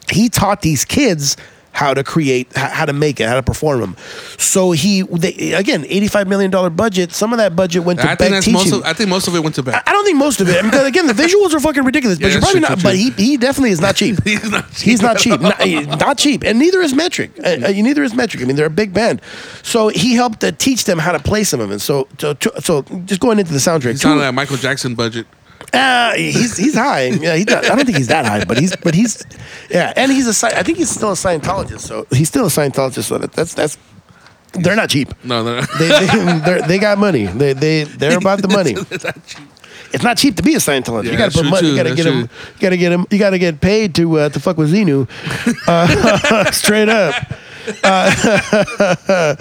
[0.09, 1.37] he taught these kids
[1.77, 3.95] how to create, how to make it, how to perform them.
[4.39, 7.11] So he, they, again, eighty-five million dollar budget.
[7.11, 8.53] Some of that budget went to I Beck teaching.
[8.53, 8.73] most.
[8.73, 9.83] Of, I think most of it went to Beck.
[9.87, 10.63] I don't think most of it.
[10.63, 12.17] Because again, the visuals are fucking ridiculous.
[12.17, 12.79] But Yeah, you're probably true, not.
[12.79, 14.17] true, But he, he definitely is not cheap.
[14.25, 15.39] He's not cheap He's not cheap.
[15.39, 17.29] Not, eh, not cheap, and neither is Metric.
[17.43, 18.41] Uh, neither is Metric.
[18.41, 19.21] I mean, they're a big band.
[19.61, 21.79] So he helped to teach them how to play some of it.
[21.79, 24.01] So, so, so just going into the soundtrack.
[24.01, 25.27] Two- on that Michael Jackson budget.
[25.73, 27.07] Uh, he's he's high.
[27.07, 29.23] Yeah, he's not, I don't think he's that high, but he's but he's
[29.69, 31.81] yeah, and he's a I think he's still a Scientologist.
[31.81, 33.03] So he's still a Scientologist.
[33.03, 33.77] So that, that's that's
[34.53, 35.13] they're not cheap.
[35.23, 35.65] No, no, no.
[35.77, 37.25] They they they're, they got money.
[37.25, 38.75] They they they're about the money.
[39.93, 41.05] It's not cheap to be a Scientologist.
[41.05, 41.69] Yeah, you got to put true, money.
[41.69, 42.19] You got to get him.
[42.19, 43.05] You got to get him.
[43.09, 45.07] You got to get paid to uh, to fuck with Xenu.
[45.67, 47.13] Uh, straight up.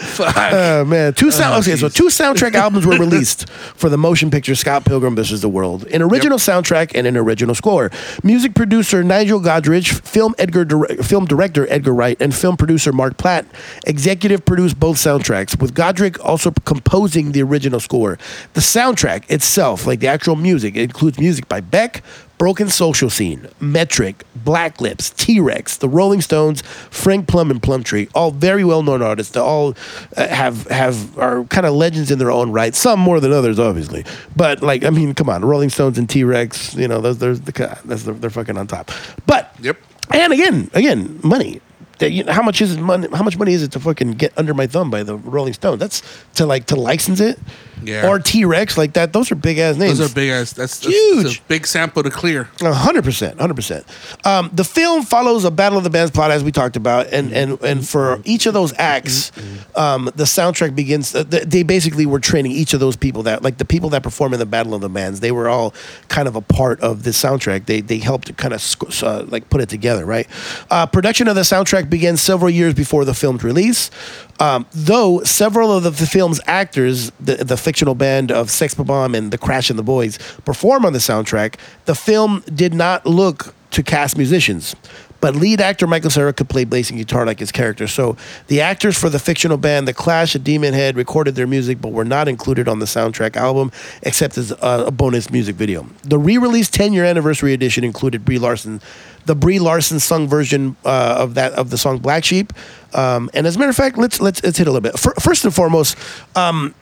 [0.49, 1.55] Oh man, two sound.
[1.55, 5.43] Oh, okay, so two soundtrack albums were released for the motion picture Scott Pilgrim vs.
[5.43, 5.87] the World.
[5.87, 7.91] An original soundtrack and an original score.
[8.23, 10.67] Music producer Nigel Godrich, film Edgar,
[11.03, 13.47] film director Edgar Wright, and film producer Mark Platt
[13.87, 18.19] executive produced both soundtracks, with Godrich also composing the original score.
[18.55, 22.03] The soundtrack itself, like the actual music, it includes music by Beck.
[22.39, 28.09] Broken Social Scene, Metric, Black Lips, T Rex, The Rolling Stones, Frank Plum, and Plumtree,
[28.15, 29.33] all very well known artists.
[29.33, 29.75] They all
[30.17, 32.75] uh, have have are kind of legends in their own right.
[32.75, 34.05] Some more than others, obviously.
[34.37, 37.41] But like, I mean, come on, Rolling Stones and T Rex, you know, those there's
[37.41, 38.91] the that's they're, they're fucking on top.
[39.27, 39.79] But Yep.
[40.13, 41.61] and again, again, money.
[42.01, 43.09] You know, how much is it money?
[43.13, 45.81] How much money is it to fucking get under my thumb by the Rolling Stones?
[45.81, 46.03] That's
[46.35, 47.39] to like to license it,
[47.83, 48.09] Yeah.
[48.09, 49.13] Or T Rex like that.
[49.13, 49.99] Those are big ass names.
[49.99, 50.53] Those are big ass.
[50.53, 51.23] That's, that's Huge.
[51.25, 52.49] that's a big sample to clear.
[52.61, 53.85] A hundred percent, hundred percent.
[54.25, 57.33] Um, the film follows a Battle of the Bands plot, as we talked about, and
[57.33, 59.33] and and for each of those acts,
[59.75, 61.15] um, the soundtrack begins.
[61.15, 64.33] Uh, they basically were training each of those people that, like the people that perform
[64.33, 65.73] in the Battle of the Bands, they were all
[66.09, 67.67] kind of a part of the soundtrack.
[67.67, 68.63] They they helped to kind of
[69.03, 70.27] uh, like put it together, right?
[70.71, 73.91] Uh, production of the soundtrack began several years before the film's release.
[74.39, 79.15] Um, though several of the, the film's actors, the, the fictional band of Sex Bomb
[79.15, 83.55] and The Crash and the Boys, perform on the soundtrack, the film did not look
[83.71, 84.77] to cast musicians.
[85.21, 87.87] But lead actor Michael Cera could play bass and guitar like his character.
[87.87, 88.17] So
[88.49, 91.93] the actors for the fictional band The Clash and Demon Head recorded their music but
[91.93, 95.87] were not included on the soundtrack album except as a, bonus music video.
[96.03, 98.81] The re-released 10-year anniversary edition included Brie Larson,
[99.27, 102.53] the Brie Larson sung version uh, of that of the song Black Sheep.
[102.95, 104.99] Um, and as a matter of fact, let's let's let's hit a little bit.
[104.99, 105.99] Fir- First and foremost,
[106.35, 106.75] um,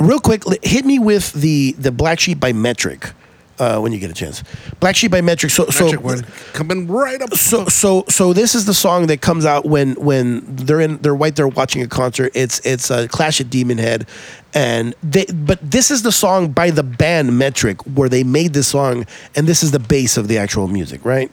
[0.00, 3.12] real quick, hit me with the the Black Sheep by Metric
[3.58, 4.42] uh, when you get a chance.
[4.80, 5.50] Black Sheep by Metric.
[5.52, 7.34] So so Metric one coming right up.
[7.34, 11.14] so so so this is the song that comes out when when they're in they're
[11.14, 14.06] white they're watching a concert it's it's a clash of demon head
[14.52, 18.68] and they but this is the song by the band metric where they made this
[18.68, 21.30] song and this is the base of the actual music right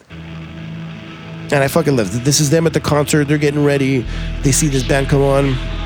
[1.51, 2.23] and i fucking love it.
[2.23, 4.05] this is them at the concert they're getting ready
[4.41, 5.80] they see this band come on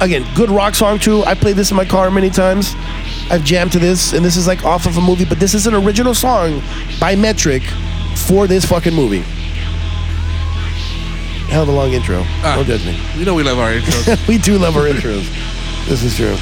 [0.00, 1.22] again, good rock song too.
[1.24, 2.74] I played this in my car many times.
[3.30, 5.66] I've jammed to this, and this is like off of a movie, but this is
[5.66, 6.62] an original song
[6.98, 7.62] by Metric
[8.16, 9.22] for this fucking movie.
[11.50, 12.22] Hell of a long intro.
[12.42, 12.54] Ah.
[12.56, 12.98] Don't judge me.
[13.16, 14.28] You know we love our intros.
[14.28, 15.26] we do love our intros.
[15.86, 16.36] This is true.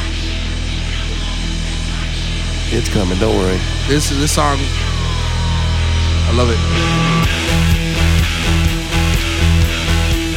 [2.70, 3.18] It's coming.
[3.18, 3.56] Don't worry.
[3.88, 6.58] this is this song, I love it.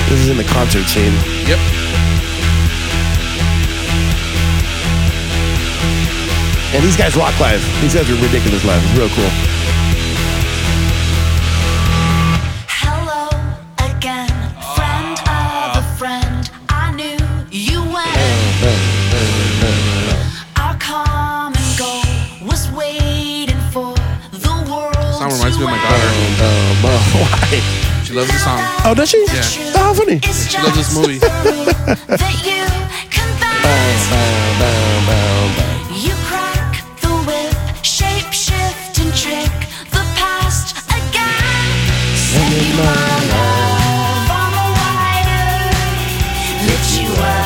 [0.09, 1.13] This is in the concert scene.
[1.47, 2.10] Yep.
[6.73, 7.61] And these guys rock live.
[7.81, 8.81] These guys are ridiculous live.
[8.85, 9.27] It's real cool.
[12.71, 13.27] Hello
[13.83, 14.29] again,
[14.75, 16.49] friend of a friend.
[16.69, 17.19] I knew
[17.51, 18.15] you when
[20.55, 22.07] our common goal
[22.47, 23.91] was waiting for
[24.31, 24.95] the world.
[25.19, 26.11] Song reminds me of my daughter.
[26.39, 27.59] Um, uh, why?
[28.05, 28.59] She loves the song.
[28.85, 29.19] Oh, does she?
[29.27, 29.75] Yeah.
[29.75, 30.19] Oh, how funny.
[30.21, 31.19] She loves this movie.
[31.19, 32.63] that you
[33.11, 34.37] can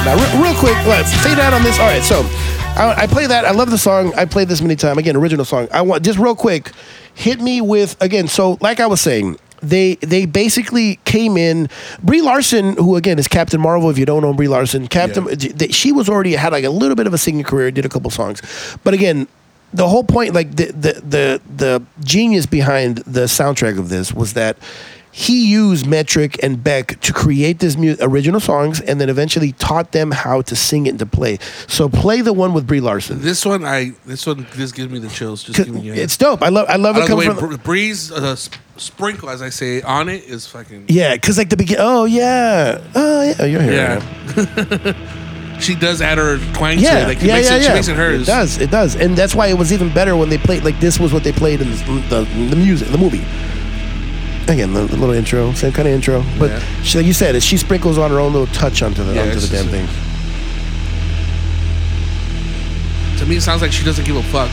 [0.05, 1.79] Now, re- real quick, let's fade out on this.
[1.79, 2.21] All right, so
[2.79, 3.43] I, I play that.
[3.43, 4.13] I love the song.
[4.15, 4.99] I played this many times.
[4.99, 5.67] Again, original song.
[5.71, 6.71] I want just real quick.
[7.15, 8.27] Hit me with again.
[8.27, 11.69] So, like I was saying, they they basically came in.
[12.03, 13.89] Brie Larson, who again is Captain Marvel.
[13.89, 16.95] If you don't know Brie Larson, Captain, th- she was already had like a little
[16.95, 17.71] bit of a singing career.
[17.71, 18.41] Did a couple songs,
[18.83, 19.27] but again.
[19.73, 24.31] The whole point, like the, the the the genius behind the soundtrack of this, was
[24.31, 24.55] that
[25.17, 29.93] he used Metric and Beck to create this mu- original songs, and then eventually taught
[29.93, 31.37] them how to sing it and to play.
[31.67, 33.21] So play the one with Brie Larson.
[33.21, 35.41] This one, I this one this gives me the chills.
[35.41, 35.93] Just giving you.
[35.93, 36.43] It's dope.
[36.43, 36.65] I love.
[36.67, 37.49] I love I it love the way coming from.
[37.51, 40.87] Br- Breeze uh, sp- sprinkle, as I say, on it is fucking.
[40.89, 41.77] yeah, because like the begin.
[41.79, 42.81] Oh yeah.
[42.93, 43.45] Oh yeah.
[43.45, 44.03] You're here.
[44.35, 45.59] Yeah.
[45.61, 47.07] she does add her twang to it.
[47.07, 47.67] Like, yeah, makes yeah, it, yeah.
[47.69, 48.23] She makes it hers.
[48.23, 50.65] It does, it does, and that's why it was even better when they played.
[50.65, 53.23] Like this was what they played in the the, the music, the movie.
[54.47, 56.59] Again, the, the little intro, same kind of intro, but Yeah.
[56.83, 59.39] she, like you said, she sprinkles on her own little touch onto the Yeah, onto
[59.39, 59.87] the damn just- thing.
[63.19, 64.49] To me, it sounds like she doesn't give a fuck.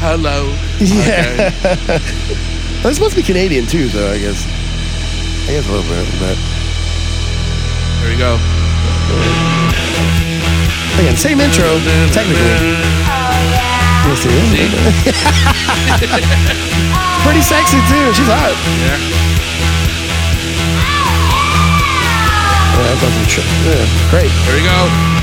[0.00, 0.52] Hello.
[0.80, 1.50] Yeah.
[1.64, 2.00] Okay.
[2.84, 4.36] Well, it's supposed to be Canadian too, so I guess.
[5.48, 6.36] I guess a little bit, but
[8.02, 8.36] There we go.
[11.00, 11.64] again, same intro,
[12.12, 12.44] technically.
[13.08, 13.23] Uh,
[14.06, 14.44] Yes, it is.
[17.24, 18.12] Pretty sexy too.
[18.12, 18.52] She's hot.
[18.84, 18.98] Yeah.
[22.74, 23.42] Yeah, that doesn't show.
[23.64, 24.32] Yeah, great.
[24.44, 25.13] There we go.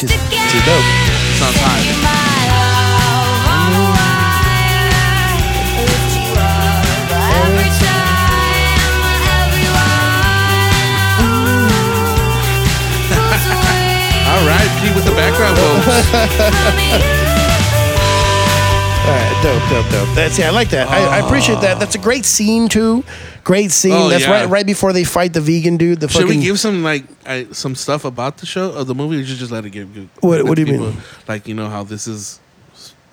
[0.00, 0.80] she's, she's dope.
[1.28, 1.84] It's sounds time.
[14.30, 17.26] All right, Pete, with the background vocals.
[19.10, 20.14] All right, dope, dope, dope.
[20.14, 20.88] That's yeah, I like that.
[20.88, 21.80] I, I appreciate that.
[21.80, 23.02] That's a great scene too.
[23.42, 23.92] Great scene.
[23.92, 24.30] Oh, That's yeah.
[24.30, 25.98] right, right before they fight the vegan dude.
[25.98, 28.94] The Should fucking we give some like I, some stuff about the show of the
[28.94, 29.92] movie, or should just let it give?
[29.94, 30.96] give What- what do you mean?
[31.26, 32.38] Like you know how this is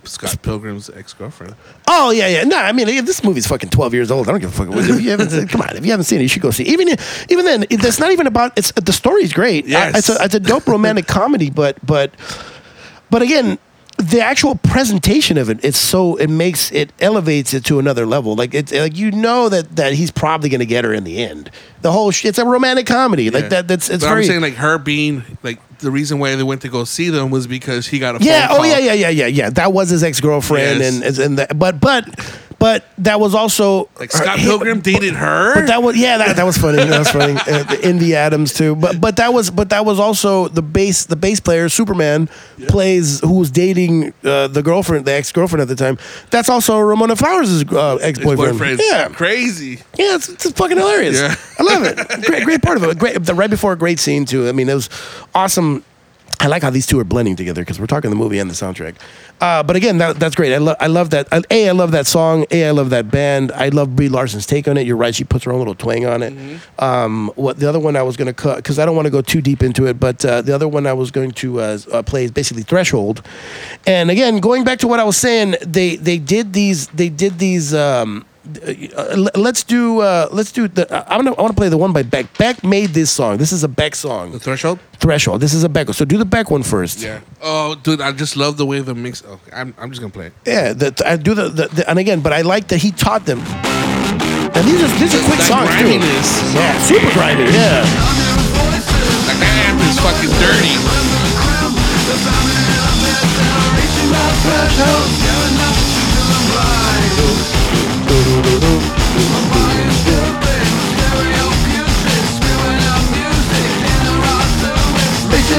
[0.04, 1.56] Scott Pilgrim's ex girlfriend.
[1.88, 2.44] Oh yeah, yeah.
[2.44, 4.28] No, I mean yeah, this movie's fucking twelve years old.
[4.28, 4.76] I don't give a fuck.
[4.78, 6.64] If you haven't, seen- come on, if you haven't seen it, you should go see.
[6.64, 6.68] it.
[6.74, 6.90] Even
[7.30, 8.56] even then, it- that's not even about.
[8.56, 9.66] It's the story's great.
[9.66, 9.96] Yes.
[9.96, 12.12] I- it's a, it's a dope romantic comedy, but but
[13.10, 13.58] but again.
[14.10, 18.36] The actual presentation of it, it's so it makes it elevates it to another level.
[18.36, 21.50] Like it's like you know that that he's probably gonna get her in the end.
[21.82, 23.68] The whole sh- it's a romantic comedy like that.
[23.68, 26.62] That's it's but very I'm saying like her being like the reason why they went
[26.62, 28.48] to go see them was because he got a Yeah.
[28.48, 28.66] phone Oh call.
[28.68, 28.78] yeah.
[28.80, 28.94] Yeah.
[28.94, 29.10] Yeah.
[29.10, 29.26] Yeah.
[29.28, 29.50] Yeah.
[29.52, 31.02] That was his ex girlfriend, Yes.
[31.04, 32.06] and and that, but but
[32.60, 35.54] but that was also Like Scott her- Pilgrim dated her.
[35.56, 36.78] But that was yeah, that, that was funny.
[36.78, 37.34] That was funny.
[37.48, 37.64] Uh,
[37.98, 38.76] the Adams too.
[38.76, 42.30] But but that was but that was also the bass the bass player Superman
[42.68, 45.98] plays who was dating uh, the girlfriend the ex girlfriend at the time.
[46.30, 48.58] That's also Ramona Flowers' uh, ex boyfriend.
[48.60, 48.82] boyfriend.
[48.84, 49.82] Yeah, crazy.
[49.98, 51.20] yeah, it's, it's fucking hilarious.
[51.20, 51.36] Yeah.
[51.60, 52.26] I love it.
[52.26, 52.98] Great, great part of it.
[53.00, 54.48] Great, the, right before a great scene too.
[54.48, 54.90] I mean, it was
[55.34, 55.84] awesome.
[56.40, 58.54] I like how these two are blending together because we're talking the movie and the
[58.54, 58.96] soundtrack.
[59.42, 60.54] Uh, but again, that, that's great.
[60.54, 61.28] I love, I love that.
[61.32, 62.46] Uh, a, I love that song.
[62.52, 63.52] A, I love that band.
[63.54, 64.86] I love Brie Larson's take on it.
[64.86, 65.16] You're right.
[65.16, 66.62] She puts her own little twang on it.
[66.78, 69.12] Um, what the other one I was going to cut because I don't want to
[69.12, 70.00] go too deep into it.
[70.00, 73.24] But uh, the other one I was going to uh, uh, play is basically Threshold.
[73.88, 76.88] And again, going back to what I was saying, they they did these.
[76.90, 77.74] They did these.
[77.74, 78.26] Um,
[79.36, 81.78] let's do uh, let's do the uh, I want to I want to play the
[81.78, 82.26] one by Beck.
[82.38, 83.38] Beck made this song.
[83.38, 84.40] This is a Beck The song.
[84.40, 84.80] threshold.
[85.00, 85.42] Threshold.
[85.42, 85.90] This is a Beck.
[85.94, 87.02] So do the Beck one first.
[87.02, 87.20] Yeah.
[87.42, 89.24] Oh, dude, I just love the way the mix.
[89.28, 90.34] Oh, I'm, I'm just gonna play it.
[90.46, 90.74] Yeah.
[90.74, 93.40] The, I do the, the, the and again, but I like that he taught them.
[94.56, 96.00] And these are these are quick songs too.
[96.58, 97.44] Yeah, super grimy.
[97.52, 97.84] Yeah.
[99.28, 100.78] Like that amp is fucking dirty.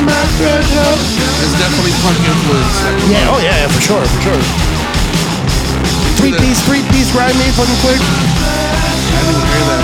[0.07, 2.77] It's definitely punk influence.
[3.11, 3.35] Yeah.
[3.35, 3.67] Oh yeah.
[3.67, 4.05] For sure.
[4.07, 4.43] For sure.
[6.23, 6.41] Three that.
[6.41, 7.99] piece, three piece grimy, fucking quick.
[7.99, 9.83] I didn't hear that.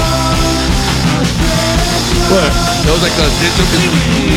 [2.30, 2.50] What?
[2.86, 3.66] That was like a digital.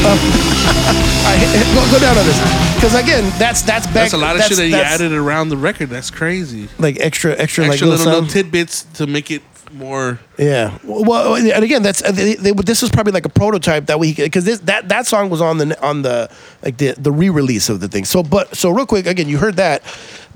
[0.06, 0.18] Oh.
[1.30, 1.38] I,
[1.74, 2.38] go, go down on this
[2.76, 3.94] because again, that's that's Beck.
[4.10, 5.90] That's a lot of shit that he that's added around the record.
[5.90, 6.70] That's crazy.
[6.80, 8.32] Like extra, extra, Extra like little, little, little sound.
[8.32, 9.42] tidbits to make it
[9.74, 10.20] more.
[10.38, 10.78] Yeah.
[10.84, 14.14] Well, and again, that's uh, they, they, this was probably like a prototype that we
[14.14, 16.30] because that that song was on the on the
[16.64, 18.06] like the the re-release of the thing.
[18.06, 19.84] So, but so real quick, again, you heard that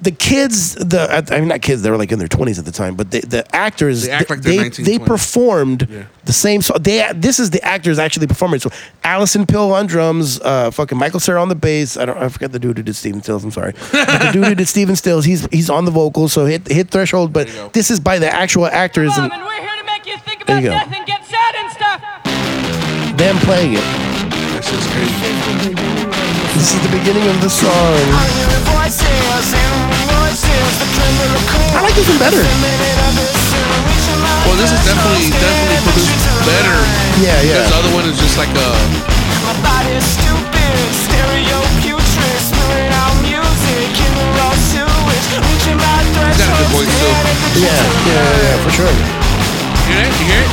[0.02, 2.72] the kids, the I mean not kids, they were like in their twenties at the
[2.72, 6.04] time, but they, the actors They act like they're they, 19, they performed Yeah.
[6.26, 6.78] the same song.
[6.82, 8.60] They this is the actors actually performing.
[8.60, 8.72] So
[9.04, 11.98] Alison Pill on drums, uh, fucking Michael Cera on the bass.
[11.98, 13.44] I don't I forget the dude who did Stephen Stills.
[13.44, 15.24] I'm sorry, but the dude who did Stephen Stills.
[15.26, 16.34] He's he's on the vocals.
[16.34, 19.76] So hit hit threshold, but this is by the actual actors and and we're here
[19.78, 23.18] to make you think about you death and get sad and stuff.
[23.18, 23.84] them playing it.
[24.54, 25.74] That's just crazy.
[26.58, 28.51] This is the beginning of the song.
[31.72, 32.40] I like this one better.
[34.46, 36.78] Well, this is definitely definitely produced better.
[37.20, 37.68] Yeah, yeah.
[37.76, 38.70] other one is just like a.
[46.32, 47.12] He's got a good voice too.
[47.60, 48.88] Yeah, yeah, yeah, yeah, for sure.
[48.88, 50.16] You hear it?
[50.20, 50.52] You hear it?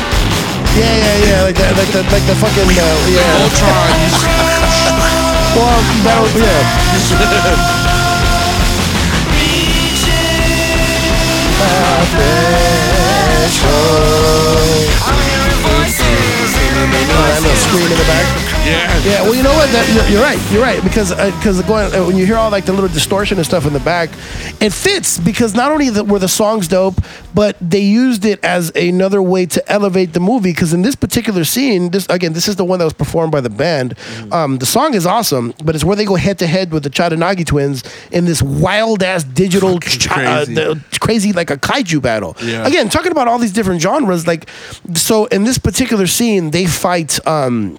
[0.79, 3.43] Yeah, yeah, yeah, like that, like the, like the fucking, uh, yeah.
[3.43, 3.91] Ultron.
[5.59, 7.95] Well, battle, yeah.
[15.01, 15.28] i'm
[15.99, 18.27] I know, scream in the back.
[18.67, 18.89] yeah.
[19.05, 19.71] Yeah, well, you know what?
[19.71, 20.53] That, you're, you're right.
[20.53, 23.47] You're right because because going uh, when you hear all like the little distortion and
[23.47, 24.11] stuff in the back,
[24.61, 26.97] it fits because not only the, were the songs dope,
[27.35, 30.51] but they used it as another way to elevate the movie.
[30.51, 33.41] Because in this particular scene, this again, this is the one that was performed by
[33.41, 33.95] the band.
[34.33, 36.91] Um, the song is awesome, but it's where they go head to head with the
[36.91, 40.55] Chadanagi twins in this wild ass digital chi- uh, crazy.
[40.55, 42.37] the- crazy like a kaiju battle.
[42.43, 42.67] Yeah.
[42.67, 44.51] Again, talking about all these different genres, like
[44.95, 47.25] so in this particular scene, they fight.
[47.27, 47.79] Um,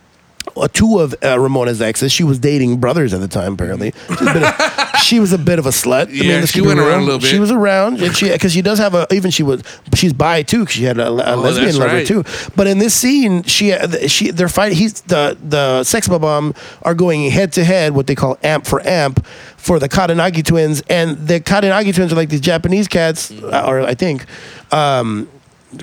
[0.58, 2.12] uh, two of uh, Ramona's exes.
[2.12, 3.54] She was dating brothers at the time.
[3.54, 6.08] Apparently, She's been a- she was a bit of a slut.
[6.08, 7.00] I Yeah, let's she went around real.
[7.00, 7.28] a little bit.
[7.28, 9.62] She was around, and she because she does have a even she was
[9.93, 10.66] she's bi too.
[10.66, 12.08] 'cause she had a, a Oh, lesbian lover right.
[12.08, 12.24] too.
[12.56, 14.78] But in this scene, she uh, she they're fighting.
[14.78, 18.82] He's the the Sex Bob-Omb are going head to head, what they call amp for
[18.88, 19.24] amp,
[19.56, 23.82] for the Katanagi twins, and the Katanagi twins are like these Japanese cats, uh, or
[23.82, 24.26] I think.
[24.74, 25.30] Um,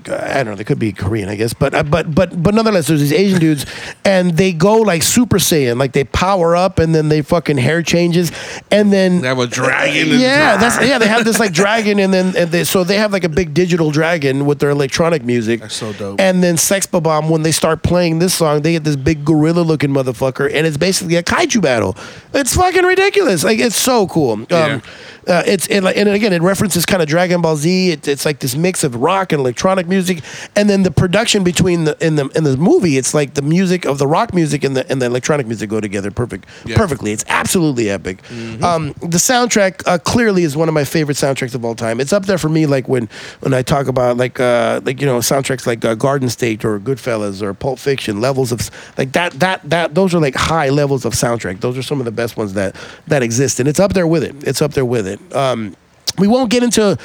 [0.09, 0.55] I don't know.
[0.57, 1.55] They could be Korean, I guess.
[1.55, 3.67] But uh, but but but nonetheless, there's these Asian dudes,
[4.05, 7.83] and they go like Super Saiyan, like they power up, and then they fucking hair
[7.83, 8.33] changes,
[8.73, 10.09] and then They have a dragon.
[10.19, 10.99] yeah, that's yeah.
[10.99, 13.55] They have this like dragon, and then and they, so they have like a big
[13.55, 15.61] digital dragon with their electronic music.
[15.61, 16.21] That's so dope.
[16.21, 19.61] And then Sex Bob-Omb, when they start playing this song, they get this big gorilla
[19.61, 21.97] looking motherfucker, and it's basically a kaiju battle.
[22.35, 23.45] It's fucking ridiculous.
[23.45, 24.33] Like it's so cool.
[24.33, 24.81] Um, Yeah.
[25.27, 27.91] Uh, it's it, and again, it references kind of Dragon Ball Z.
[27.91, 30.23] It, it's like this mix of rock and electronic music,
[30.55, 33.85] and then the production between the in the in the movie, it's like the music
[33.85, 36.77] of the rock music and the and the electronic music go together perfect Yeah.
[36.77, 37.13] perfectly.
[37.13, 38.19] It's absolutely epic.
[38.63, 42.01] Um, the soundtrack uh, clearly is one of my favorite soundtracks of all time.
[42.01, 43.09] It's up there for me, like when
[43.41, 46.79] when I talk about like uh, like you know soundtracks like uh, Garden State or
[46.79, 48.21] Goodfellas or Pulp Fiction.
[48.21, 51.61] Levels of like that that that those are like high levels of soundtrack.
[51.61, 52.77] Those are some of the best ones that
[53.09, 54.35] that exist, and it's up there with it.
[54.47, 55.16] It's up there with it.
[55.33, 55.77] Um,
[56.19, 56.97] we won't get into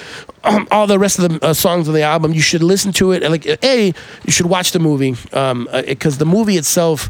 [0.43, 2.33] um, all the rest of the uh, songs on the album.
[2.33, 3.23] You should listen to it.
[3.23, 3.93] And like, a,
[4.25, 5.15] you should watch the movie
[5.91, 7.09] because the movie itself.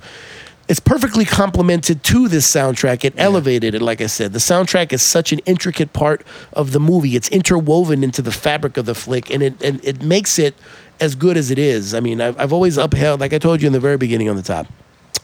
[0.67, 3.03] It's perfectly complemented to this soundtrack.
[3.03, 4.31] It elevated it, like I said.
[4.31, 7.17] The soundtrack is such an intricate part of the movie.
[7.17, 10.55] It's interwoven into the fabric of the flick, and it and it makes it
[11.01, 11.93] as good as it is.
[11.93, 14.37] I mean, I've, I've always upheld, like I told you in the very beginning on
[14.37, 14.65] the top,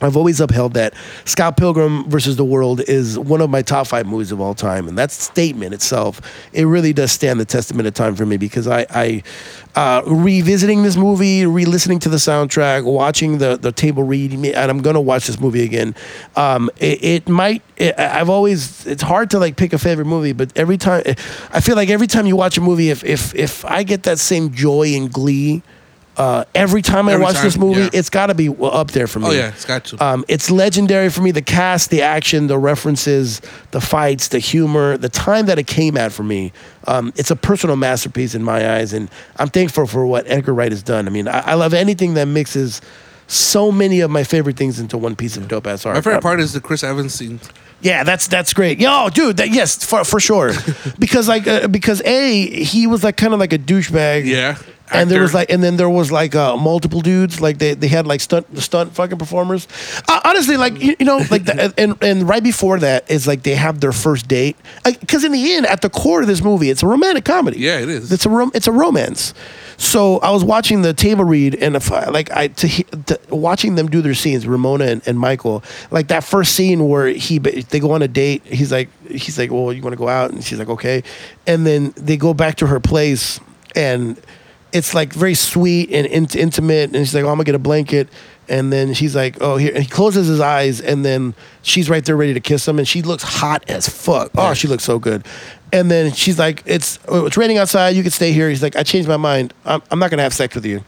[0.01, 0.93] I've always upheld that
[1.25, 4.87] Scott Pilgrim versus the World is one of my top five movies of all time,
[4.87, 6.21] and that statement itself,
[6.53, 9.23] it really does stand the testament of time for me because I, I
[9.75, 14.81] uh, revisiting this movie, re-listening to the soundtrack, watching the the table read, and I'm
[14.81, 15.95] gonna watch this movie again.
[16.35, 17.63] Um, it, it might.
[17.77, 18.85] It, I've always.
[18.85, 21.03] It's hard to like pick a favorite movie, but every time,
[21.51, 24.19] I feel like every time you watch a movie, if if if I get that
[24.19, 25.63] same joy and glee.
[26.18, 27.89] Uh, every time I watch time, this movie, yeah.
[27.93, 29.28] it's got to be up there for me.
[29.28, 30.03] Oh yeah, it's got to.
[30.03, 31.30] Um, it's legendary for me.
[31.30, 33.39] The cast, the action, the references,
[33.70, 36.51] the fights, the humor, the time that it came at for me.
[36.88, 40.72] Um, it's a personal masterpiece in my eyes, and I'm thankful for what Edgar Wright
[40.72, 41.05] has done.
[41.07, 42.82] I mean, I, I love anything that mixes
[43.28, 45.95] so many of my favorite things into one piece of dope ass art.
[45.95, 47.39] My favorite Uh, part is the Chris Evans scene.
[47.82, 48.80] yeah, that's that's great.
[48.80, 50.51] Yo, dude, that yes, for for sure.
[50.99, 54.26] because like uh, because a he was like kind of like a douchebag.
[54.26, 54.57] Yeah.
[54.91, 57.41] And there was like, and then there was like uh, multiple dudes.
[57.41, 59.67] Like they, they had like stunt stunt fucking performers.
[60.07, 63.43] Uh, honestly, like you, you know, like the, and and right before that is like
[63.43, 64.55] they have their first date.
[64.85, 67.59] Because in the end, at the core of this movie, it's a romantic comedy.
[67.59, 68.11] Yeah, it is.
[68.11, 69.33] It's a rom- it's a romance.
[69.77, 73.75] So I was watching the table read, and if I, like I to, to watching
[73.75, 77.79] them do their scenes, Ramona and, and Michael, like that first scene where he they
[77.79, 78.43] go on a date.
[78.45, 81.03] He's like he's like, well, you want to go out, and she's like, okay,
[81.45, 83.39] and then they go back to her place,
[83.75, 84.19] and
[84.72, 87.59] it's like very sweet and int- intimate, and she's like, oh, I'm gonna get a
[87.59, 88.09] blanket.
[88.49, 92.03] And then she's like, "Oh, here." And he closes his eyes, and then she's right
[92.05, 94.32] there, ready to kiss him, and she looks hot as fuck.
[94.38, 95.26] Oh, she looks so good.
[95.74, 97.89] And then she's like, "It's oh, it's raining outside.
[97.89, 99.53] You can stay here." He's like, "I changed my mind.
[99.65, 100.84] I'm, I'm not gonna have sex with you."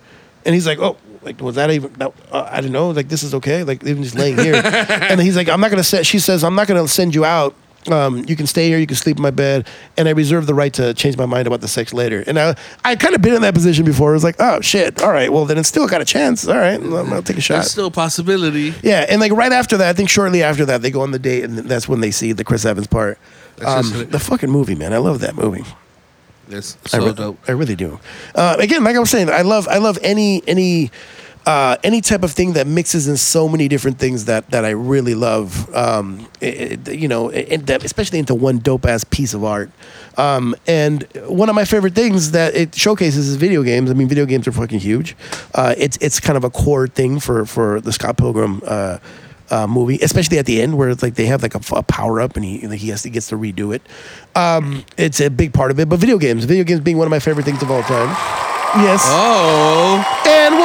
[0.45, 1.91] And he's like, "Oh, like was that even?
[1.93, 2.91] That, uh, I don't know.
[2.91, 3.63] Like this is okay.
[3.63, 6.45] Like even just laying here." and then he's like, "I'm not gonna send." She says,
[6.45, 7.55] "I'm not gonna send you out."
[7.87, 8.77] Um, you can stay here.
[8.77, 9.67] You can sleep in my bed,
[9.97, 12.23] and I reserve the right to change my mind about the sex later.
[12.27, 14.11] And I, I kind of been in that position before.
[14.11, 16.47] It was like, oh shit, all right, well then it's still got a chance.
[16.47, 17.55] All right, I'll, take a shot.
[17.55, 18.73] That's still a possibility.
[18.83, 21.19] Yeah, and like right after that, I think shortly after that, they go on the
[21.19, 23.17] date, and that's when they see the Chris Evans part.
[23.65, 24.93] Um, the fucking movie, man.
[24.93, 25.65] I love that movie.
[26.49, 27.37] It's I, re- dope.
[27.47, 27.99] I really do.
[28.33, 30.91] Uh, again, like I was saying, I love I love any any
[31.49, 34.69] uh, any type of thing that mixes in so many different things that that I
[34.93, 35.49] really love.
[35.75, 36.05] Um,
[36.41, 37.31] it- it- you know,
[37.69, 39.69] that, especially into one dope ass piece of art.
[40.17, 43.89] Um, and one of my favorite things that it showcases is video games.
[43.89, 45.15] I mean, video games are fucking huge.
[45.55, 48.61] Uh, it's it's kind of a core thing for for the Scott Pilgrim.
[48.65, 48.97] Uh,
[49.51, 52.21] uh, movie, especially at the end where it's like they have like a, a power
[52.21, 53.81] up and he he has to gets to redo it.
[54.35, 55.89] Um, it's a big part of it.
[55.89, 58.09] But video games, video games being one of my favorite things of all time.
[58.85, 59.01] Yes.
[59.07, 59.97] Oh,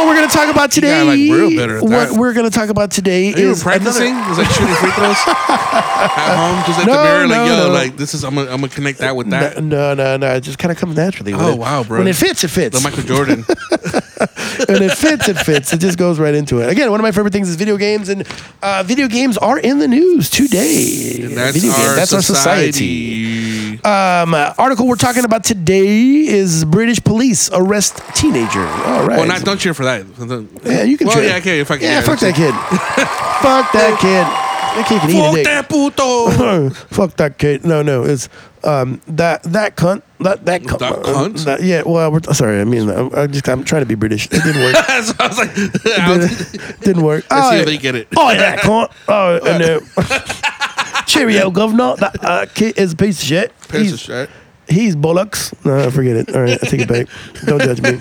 [0.04, 2.12] what we're gonna talk about today, got, like, real better at what that.
[2.12, 4.12] we're gonna talk about today are you is practicing?
[4.14, 7.44] another- Is like shooting free throws at home, just at No, the mirror, like no,
[7.46, 7.72] yo, no.
[7.72, 9.62] like this is I'm gonna I'm gonna connect that with that.
[9.62, 10.34] No, no, no.
[10.34, 11.32] It just kind of comes naturally.
[11.34, 11.98] When Oh, it- wow, bro.
[11.98, 12.76] When it fits, it fits.
[12.78, 13.44] The Michael Jordan.
[14.68, 15.72] when it fits, it fits.
[15.72, 16.68] It just goes right into it.
[16.70, 18.26] Again, one of my favorite things is video games, and
[18.62, 21.20] uh, video games are in the news today.
[21.22, 22.72] And that's video game- our That's society.
[22.72, 23.80] society.
[23.84, 25.86] Um, uh, article we're talking about today
[26.26, 28.60] is British police arrest teenager.
[28.66, 29.18] All right.
[29.18, 29.93] Well, not don't cheer for that.
[29.98, 31.06] Yeah, you can.
[31.06, 31.28] Well, cheer.
[31.28, 31.84] yeah, okay, if I can.
[31.86, 32.52] Yeah, fuck that kid.
[33.42, 34.26] fuck that kid.
[34.74, 36.70] That kid can eat a Fuck that puto.
[36.94, 37.64] Fuck that kid.
[37.64, 38.28] No, no, it's
[38.64, 40.02] um that that cunt.
[40.18, 40.78] That that cunt.
[40.80, 41.44] That cunt?
[41.44, 41.82] that- yeah.
[41.86, 42.60] Well, we're, sorry.
[42.60, 44.26] I mean, I'm, I just I'm trying to be British.
[44.26, 44.74] It didn't work.
[45.04, 47.22] so I was like, let's didn't, didn't work.
[47.22, 47.64] see Oh, if yeah.
[47.66, 48.08] they get it.
[48.16, 48.90] Oh, yeah, cunt.
[49.06, 51.04] Oh, no.
[51.06, 51.94] Cheerio, governor.
[51.96, 53.52] That uh, kid is a piece of shit.
[53.68, 54.30] Piece He's- of shit.
[54.68, 55.54] He's Bullocks.
[55.64, 56.34] No, forget it.
[56.34, 57.06] All right, I take it back.
[57.44, 57.98] Don't judge me.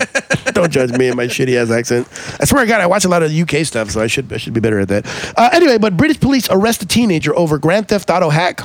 [0.54, 2.08] Don't judge me and my shitty ass accent.
[2.40, 4.38] I swear to God, I watch a lot of UK stuff, so I should I
[4.38, 5.34] should be better at that.
[5.38, 8.62] Uh, anyway, but British police arrest a teenager over Grand Theft Auto hack.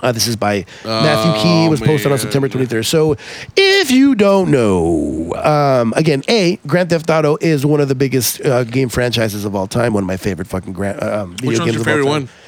[0.00, 1.66] Uh, this is by Matthew Key.
[1.66, 2.18] It was posted on.
[2.18, 2.84] September 23rd.
[2.86, 3.16] So,
[3.56, 8.40] if you don't know, um, again, A, Grand Theft Auto is one of the biggest
[8.44, 9.94] uh, game franchises of all time.
[9.94, 11.94] One of my favorite fucking grand, uh, um, video Which one's games your of all
[11.94, 12.47] favorite time.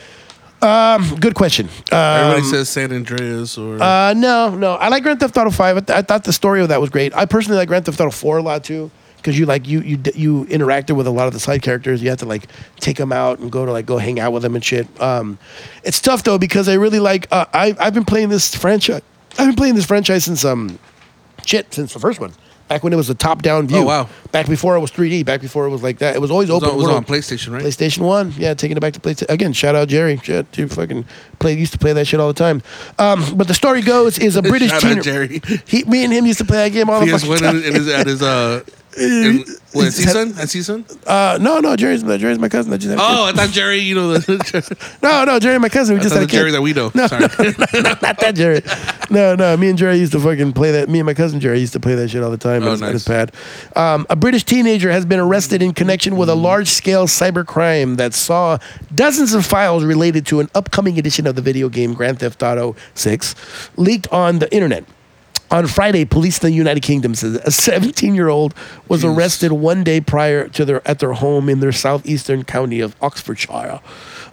[0.61, 1.21] One?
[1.21, 1.69] Good question.
[1.91, 4.75] Uh, Everybody says San Andreas or uh, no, no.
[4.75, 5.77] I like Grand Theft Auto Five.
[5.77, 7.15] I, th- I thought the story of that was great.
[7.15, 9.99] I personally like Grand Theft Auto Four a lot too, because you like you you
[10.15, 12.03] you interacted with a lot of the side characters.
[12.03, 12.47] You have to like
[12.77, 14.87] take them out and go to like go hang out with them and shit.
[15.01, 15.39] Um,
[15.85, 17.27] it's tough though because I really like.
[17.31, 19.03] Uh, I I've been playing this franchise.
[19.39, 20.79] I've been playing this franchise since um,
[21.47, 22.33] shit since the first one.
[22.71, 23.79] Back when it was a top-down view.
[23.79, 24.09] Oh, wow.
[24.31, 25.25] Back before it was 3D.
[25.25, 26.15] Back before it was like that.
[26.15, 26.97] It was always it was, open on, it was world.
[26.99, 27.65] on PlayStation, right?
[27.65, 29.53] PlayStation One, yeah, taking it back to PlayStation again.
[29.53, 31.05] Shout out Jerry, shit, dude, fucking
[31.41, 32.63] play used to play that shit all the time.
[32.97, 35.03] Um, but the story goes is a British Shout out.
[35.03, 35.43] Jerry.
[35.67, 37.57] He, me and him used to play that game all the PS1 fucking time.
[37.57, 38.63] in his, at his uh,
[39.73, 40.31] what, at CSUN?
[40.39, 41.07] At CSUN?
[41.07, 42.73] Uh, no, no, Jerry's Jerry's my cousin.
[42.73, 45.95] I just Oh, I thought Jerry, you know, the, no, no, Jerry, my cousin.
[45.95, 46.37] We I just had the a kid.
[46.37, 46.91] Jerry that we know.
[46.95, 47.21] No, Sorry.
[48.03, 48.63] not that Jerry.
[49.11, 49.57] No, no.
[49.57, 50.89] Me and Jerry used to fucking play that.
[50.89, 52.83] Me and my cousin Jerry used to play that shit all the time Oh, his,
[52.83, 53.33] at his pad.
[53.75, 58.13] Um, a British teenager has been arrested in connection with a large-scale cyber crime that
[58.15, 58.59] saw
[58.95, 62.77] dozens of files related to an upcoming edition of the video game Grand Theft Auto
[62.95, 63.35] 6
[63.77, 64.85] leaked on the internet.
[65.51, 68.55] On Friday, police in the United Kingdom said a 17-year-old
[68.89, 69.17] was Jeez.
[69.17, 73.81] arrested one day prior to their at their home in their southeastern county of Oxfordshire.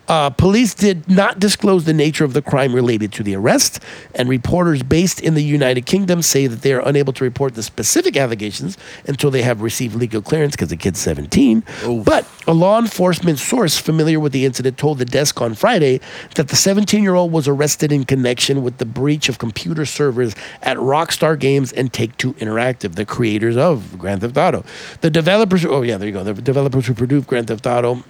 [0.07, 3.81] Uh, police did not disclose the nature of the crime related to the arrest,
[4.15, 7.63] and reporters based in the United Kingdom say that they are unable to report the
[7.63, 11.63] specific allegations until they have received legal clearance because the kid's 17.
[12.03, 15.99] But a law enforcement source familiar with the incident told the desk on Friday
[16.35, 20.35] that the 17 year old was arrested in connection with the breach of computer servers
[20.61, 24.63] at Rockstar Games and Take Two Interactive, the creators of Grand Theft Auto.
[25.01, 28.03] The developers, oh, yeah, there you go, the developers who produced Grand Theft Auto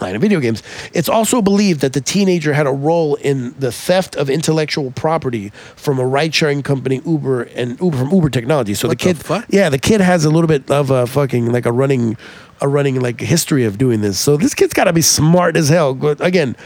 [0.00, 0.62] line of video games.
[0.92, 5.50] It's also believed that the teenager had a role in the theft of intellectual property
[5.76, 8.74] from a ride-sharing company, Uber, and Uber from Uber Technology.
[8.74, 11.50] So What the kid, the yeah, the kid has a little bit of a fucking
[11.52, 12.16] like a running,
[12.60, 14.18] a running like history of doing this.
[14.18, 15.94] So this kid's got to be smart as hell.
[15.94, 16.56] But again,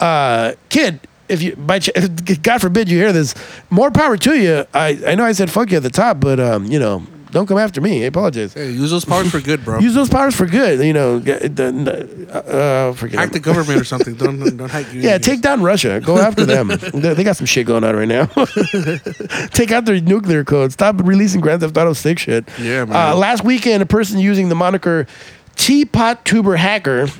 [0.00, 1.00] uh, kid.
[1.28, 1.90] If you, by ch-
[2.42, 3.36] God forbid you hear this,
[3.70, 4.66] more power to you.
[4.74, 7.46] I, I know I said fuck you at the top, but um, you know, don't
[7.46, 8.02] come after me.
[8.04, 8.54] I apologize.
[8.54, 9.78] Hey, use those powers for good, bro.
[9.78, 10.84] Use those powers for good.
[10.84, 14.14] You know, get- the- the- uh, forget hack the government or something.
[14.14, 15.00] Don't don't hack you.
[15.00, 16.00] Yeah, take down Russia.
[16.00, 16.68] Go after them.
[16.94, 18.26] they, got some shit going on right now.
[19.52, 20.72] take out their nuclear code.
[20.72, 22.48] Stop releasing Grand Theft Auto 6 shit.
[22.58, 22.96] Yeah, man.
[23.12, 25.06] Uh, last weekend, a person using the moniker
[25.56, 27.06] Teapot Tuber Hacker.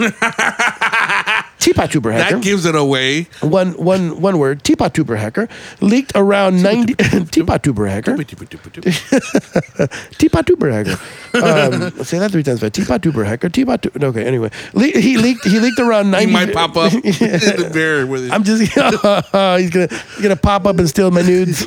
[1.61, 2.37] Teapot Tuber Hacker.
[2.37, 3.25] That gives it away.
[3.43, 4.65] one, one, one word.
[4.65, 5.47] Teapot Tuber Hacker
[5.81, 6.95] leaked around 90.
[7.27, 8.17] Teapot Tuber Hacker.
[10.19, 10.99] Teapot Tuber Hacker.
[11.35, 12.73] Um, say that three times fast.
[12.75, 13.49] Teapot Tuber Hacker.
[13.51, 13.83] Teapot.
[13.83, 14.25] Tu- okay.
[14.25, 15.45] Anyway, Le- he leaked.
[15.45, 16.33] He leaked around He ninety.
[16.33, 18.33] might pop up in the mirror with it.
[18.33, 18.63] I'm just.
[18.63, 19.59] he's gonna.
[19.89, 21.67] He's gonna pop up and steal my nudes.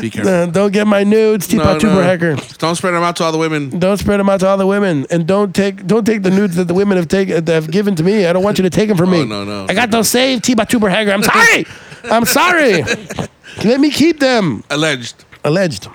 [0.00, 0.32] Be careful.
[0.32, 2.36] Uh, don't get my nudes, Teapot Tuber Hacker.
[2.58, 3.78] Don't spread them out to all the women.
[3.78, 6.56] Don't spread them out to all the women, and don't take don't take the nudes
[6.56, 8.26] that the women have taken that have given to me.
[8.26, 9.20] I don't want you to take them from me.
[9.20, 9.66] Oh, no, no.
[9.68, 11.10] I got those saved, Teapot Tuber Hacker.
[11.12, 11.66] I'm sorry.
[12.04, 12.82] I'm sorry.
[13.64, 14.64] Let me keep them.
[14.70, 15.24] Alleged.
[15.44, 15.88] Alleged.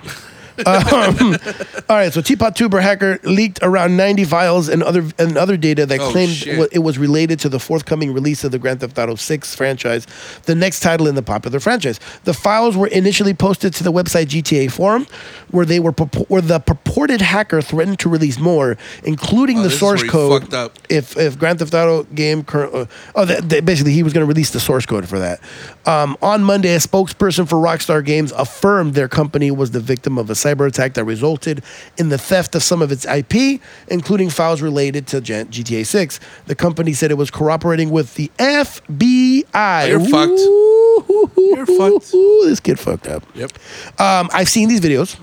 [0.66, 1.36] Um,
[1.88, 5.86] all right, so Teapot Tuber hacker leaked around 90 files and other and other data
[5.86, 6.58] that Oh, claimed shit.
[6.58, 10.06] wa- it was related to the forthcoming release of the Grand Theft Auto 6 franchise,
[10.44, 12.00] the next title in the popular franchise.
[12.24, 15.06] The files were initially posted to the website GTA Forum,
[15.50, 19.68] where they were purpo- where the purported hacker threatened to release more, including Oh, the
[19.68, 20.42] this is source where he code.
[20.42, 20.78] fucked up.
[20.88, 24.22] If if Grand Theft Auto game current, uh, oh, that, that basically he was going
[24.22, 25.40] to release the source code for that.
[25.86, 30.28] Um, on Monday, a spokesperson for Rockstar Games affirmed their company was the victim of
[30.30, 31.62] a cyber attack that resulted
[31.96, 36.20] in the theft of some of its IP, including files related to GTA 6.
[36.46, 39.88] The company said it was cooperating with the FBI.
[39.88, 40.32] You're fucked.
[40.40, 42.10] Ooh, You're fucked.
[42.48, 43.22] This kid fucked up.
[43.34, 43.52] Yep.
[44.00, 45.18] Um, I've seen these videos.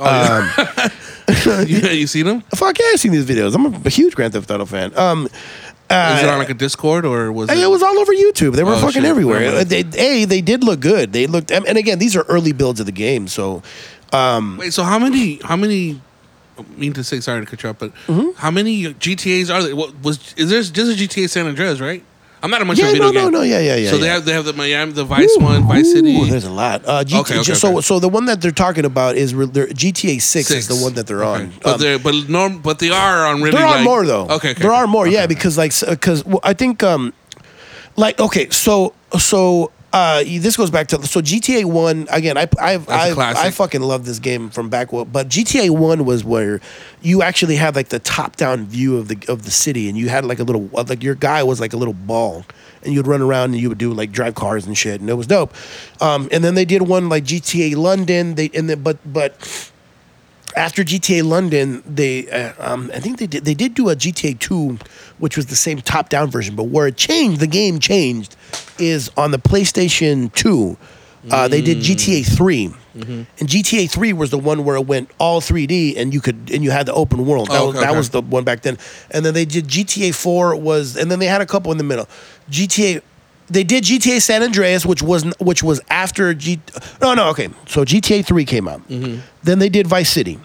[0.00, 0.54] Oh,
[1.28, 1.64] yeah.
[1.64, 2.40] you, you seen them?
[2.54, 3.54] Fuck yeah, I've seen these videos.
[3.54, 4.96] I'm a, huge Grand Theft Auto fan.
[4.96, 5.32] Um, Is
[6.22, 7.58] it on like a Discord or was it?
[7.58, 8.54] It was all over YouTube.
[8.54, 9.04] They were Oh, fucking shit.
[9.04, 9.56] everywhere.
[9.56, 9.64] Uh.
[9.64, 11.12] They, a, they did look good.
[11.12, 13.26] They looked, and again, these are early builds of the game.
[13.28, 13.62] So,
[14.12, 15.36] Wait, so how many?
[15.42, 16.00] How many?
[16.58, 18.30] I mean to say sorry to cut you off, but Mm-hmm.
[18.36, 19.76] how many GTA's are there?
[19.76, 22.02] What was is there just a GTA San Andreas, right?
[22.40, 23.30] I'm not a much Yeah, of a video no, no, game.
[23.32, 24.12] no, yeah, yeah, yeah, So they yeah.
[24.14, 26.16] have they have the Miami, the Vice one, Vice City.
[26.16, 26.82] Ooh, there's a lot.
[26.84, 27.80] Uh, GTA, Okay, okay, so okay.
[27.82, 30.50] so the one that they're talking about is re- GTA Six, Six.
[30.52, 31.52] is the one that they're on.
[31.62, 33.56] But Um, they're but norm, but they are on really.
[33.56, 34.26] there are like- more though.
[34.28, 35.06] Okay, okay, there are more.
[35.08, 37.12] Yeah, because like because well, I think um,
[37.96, 42.36] like okay, so so uh, this goes back to so GTA One again.
[42.36, 43.44] I I've classic.
[43.44, 44.90] I fucking love this game from back.
[44.90, 46.60] But GTA One was where
[47.00, 50.10] you actually had like the top down view of the of the city, and you
[50.10, 52.44] had like a little like your guy was like a little ball,
[52.82, 55.14] and you'd run around and you would do like drive cars and shit, and it
[55.14, 55.54] was dope.
[56.02, 58.34] Um, and then they did one like GTA London.
[58.34, 59.70] They and then but but
[60.56, 64.38] after GTA London, they uh, um, I think they did they did do a GTA
[64.38, 64.78] Two,
[65.18, 68.36] which was the same top down version, but where it changed, the game changed,
[68.78, 70.76] is on the PlayStation Two.
[71.30, 75.40] Uh, they did GTA 3 and GTA Three was the one where it went all
[75.40, 77.48] 3D, and you could and you had the open world.
[77.48, 77.96] That, Oh, was, that okay.
[77.96, 78.78] was the one back then.
[79.10, 81.84] And then they did GTA Four was, and then they had a couple in the
[81.84, 82.08] middle.
[82.50, 83.02] GTA.
[83.50, 86.60] They did GTA San Andreas, which was which was after G.
[87.00, 87.48] No, no, okay.
[87.66, 88.86] So GTA Three came out.
[88.88, 89.20] Mm-hmm.
[89.42, 90.38] Then they did Vice City.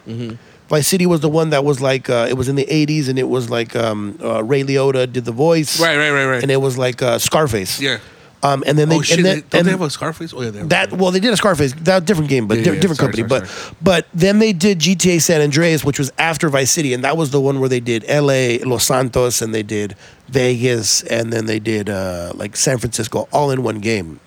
[0.70, 3.20] Vice City was the one that was like uh, it was in the '80s, and
[3.20, 6.42] it was like um, uh, Ray Liotta did the voice, Right, right, right, right.
[6.42, 7.80] and it was like uh, Scarface.
[7.82, 8.00] yeah.
[8.44, 9.18] Um, and then they oh shit!
[9.20, 10.34] and then, don't and they have a Scarface?
[10.34, 12.64] Oh yeah, they have that well, they did a Scarface, that different game, but Yeah,
[12.66, 13.30] di- yeah, different sorry, company.
[13.30, 13.76] sorry, but sorry.
[13.82, 17.32] but then they did GTA San Andreas, which was after Vice City, and that was
[17.32, 19.96] the one where they did L.A., Los Santos, and they did
[20.28, 24.20] Vegas, and then they did uh, like San Francisco, all in one game.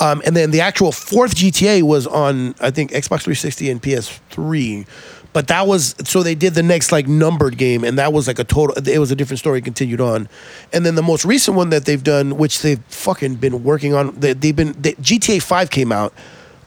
[0.00, 4.86] Um, and then the actual fourth GTA was on I think Xbox 360 and PS3.
[5.32, 8.38] But that was so they did the next like numbered game, and that was like
[8.38, 8.76] a total.
[8.88, 9.60] It was a different story.
[9.60, 10.28] Continued on,
[10.72, 14.18] and then the most recent one that they've done, which they've fucking been working on,
[14.18, 16.12] they, they've been they, GTA Five came out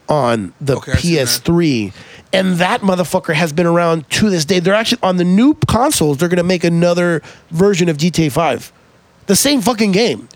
[0.08, 1.42] on the Okay, I've that.
[1.42, 1.92] PS3,
[2.32, 4.60] and that motherfucker has been around to this day.
[4.60, 6.16] They're actually on the new consoles.
[6.16, 8.72] They're gonna make another version of GTA Five,
[9.26, 10.28] the same fucking game.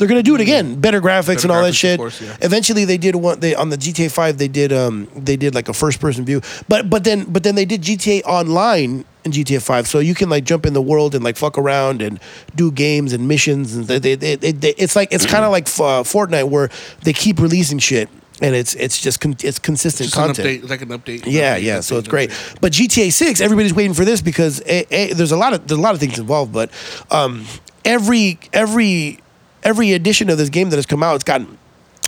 [0.00, 1.98] They're gonna do it again, better graphics Better and all that graphics, of shit.
[1.98, 2.36] course, yeah.
[2.40, 3.38] Eventually, they did one.
[3.38, 6.40] They on the GTA Five, they did um they did like a first person view,
[6.68, 10.30] but but then but then they did GTA Online in GTA Five, so you can
[10.30, 12.18] like jump in the world and like fuck around and
[12.56, 15.66] do games and missions, and they, they, they, they, it's like it's kind of like
[15.66, 16.70] uh, Fortnite where
[17.02, 18.08] they keep releasing shit.
[18.42, 20.48] And it's it's just con- it's consistent an content.
[20.48, 21.24] update, like an update.
[21.26, 21.78] Yeah, Update, yeah.
[21.80, 22.30] update, So it's great.
[22.62, 25.78] But GTA Six, everybody's waiting for this because a, a, there's a lot of there's
[25.78, 26.50] a lot of things involved.
[26.50, 26.70] But
[27.10, 27.44] um,
[27.84, 29.18] every every
[29.62, 31.58] every edition of this game that has come out, it's gotten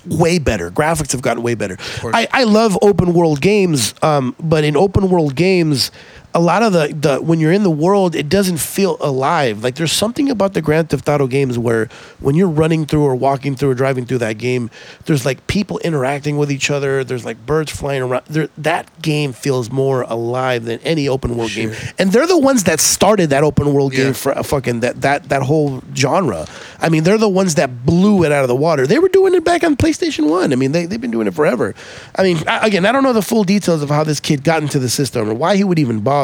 [0.06, 0.70] way better.
[0.70, 1.76] Graphics have gotten way better.
[2.02, 5.90] I, I love open world games, um, but in open world games,
[6.34, 9.62] a lot of the, the when you're in the world, it doesn't feel alive.
[9.62, 11.88] Like there's something about the Grand Theft Auto games where
[12.20, 14.70] when you're running through or walking through or driving through that game,
[15.04, 17.04] there's like people interacting with each other.
[17.04, 18.24] There's like birds flying around.
[18.26, 21.72] There, that game feels more alive than any open world game.
[21.98, 24.04] And they're the ones that started that open world Yeah.
[24.04, 26.46] game for uh, fucking that that that whole genre.
[26.80, 28.86] I mean, they're the ones that blew it out of the water.
[28.86, 30.52] They were doing it back on PlayStation One.
[30.52, 31.74] I mean, they they've been doing it forever.
[32.16, 34.62] I mean, I, again, I don't know the full details of how this kid got
[34.62, 36.21] into the system or why he would even bother.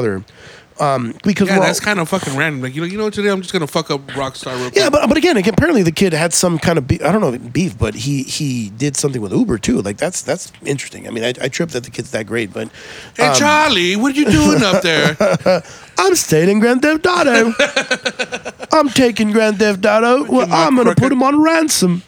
[0.80, 2.62] Um, because Yeah, all- that's kind of fucking random.
[2.62, 4.54] Like you know, you know today I'm just gonna fuck up Rockstar.
[4.54, 4.76] Real quick.
[4.76, 7.20] yeah, but but again, again, apparently the kid had some kind of beef, I don't
[7.20, 9.82] know beef, but he he did something with Uber too.
[9.82, 11.08] Like that's that's interesting.
[11.08, 12.68] I mean, I, I tripped that the kid's that great, but
[13.16, 15.16] hey um, Charlie, what are you doing up there?
[15.98, 17.52] I'm staying in Grand Theft Auto.
[18.72, 20.24] I'm taking Grand Theft Auto.
[20.30, 22.02] Well, I'm gonna put him on ransom.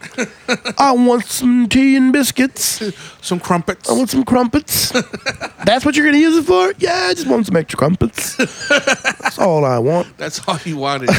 [0.79, 2.83] I want some tea and biscuits.
[3.21, 3.91] Some crumpets.
[3.91, 4.91] I want some crumpets.
[5.65, 6.73] That's what you're gonna use it for?
[6.79, 8.37] Yeah, I just want some extra crumpets.
[8.37, 10.17] That's all I want.
[10.17, 11.11] That's all you wanted.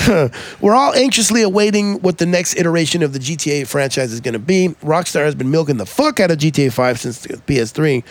[0.61, 4.39] We're all anxiously awaiting what the next iteration of the GTA franchise is going to
[4.39, 4.69] be.
[4.81, 8.03] Rockstar has been milking the fuck out of GTA 5 since the PS3.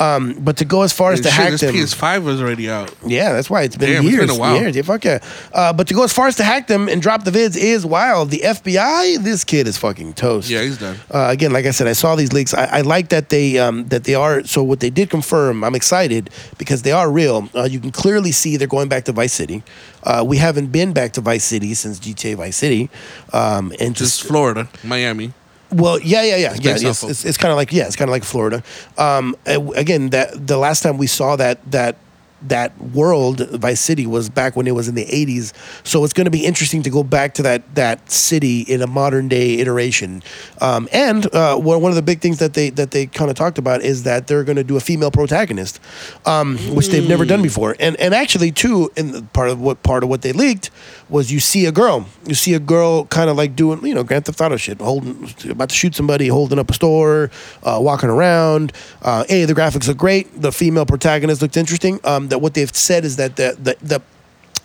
[0.00, 2.68] Um, but to go as far as to Shit, hack this them, PS5 was already
[2.68, 2.92] out.
[3.06, 4.26] yeah, that's why it's been Damn, it's years.
[4.26, 4.56] been a while.
[4.60, 5.18] Years, yeah, fuck yeah.
[5.52, 7.86] Uh, but to go as far as to hack them and drop the vids is
[7.86, 8.30] wild.
[8.30, 10.50] The FBI, this kid is fucking toast.
[10.50, 10.96] Yeah, he's done.
[11.12, 12.52] Uh, again, like I said, I saw these leaks.
[12.54, 14.42] I, I like that they um, that they are.
[14.44, 16.28] So what they did confirm, I'm excited
[16.58, 17.48] because they are real.
[17.54, 19.62] Uh, you can clearly see they're going back to Vice City.
[20.02, 22.90] Uh, we haven't been back to Vice City since GTA Vice City,
[23.32, 25.32] um, and Just just Florida, Miami.
[25.74, 26.88] Well, yeah, yeah, yeah, yeah.
[26.90, 28.62] It's, it's, it's kind of like yeah, it's kind of like Florida.
[28.98, 31.96] Um, again, that the last time we saw that that
[32.42, 35.52] that world Vice City was back when it was in the '80s.
[35.86, 38.86] So it's going to be interesting to go back to that that city in a
[38.86, 40.22] modern day iteration.
[40.60, 43.58] Um, and uh, one of the big things that they that they kind of talked
[43.58, 45.80] about is that they're going to do a female protagonist,
[46.26, 47.76] um, which they've never done before.
[47.80, 50.70] And and actually too, in the part of what part of what they leaked
[51.08, 54.04] was you see a girl, you see a girl kind of like doing you know
[54.04, 57.30] Grand Theft Auto shit, holding about to shoot somebody, holding up a store,
[57.62, 58.72] uh, walking around.
[59.02, 60.40] Uh, a the graphics look great.
[60.40, 62.00] The female protagonist looked interesting.
[62.04, 64.02] Um, that what they've said is that the the the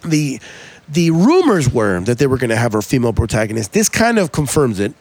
[0.10, 0.40] the,
[0.88, 3.74] the rumors were that they were going to have a female protagonist.
[3.74, 4.96] This kind of confirms it.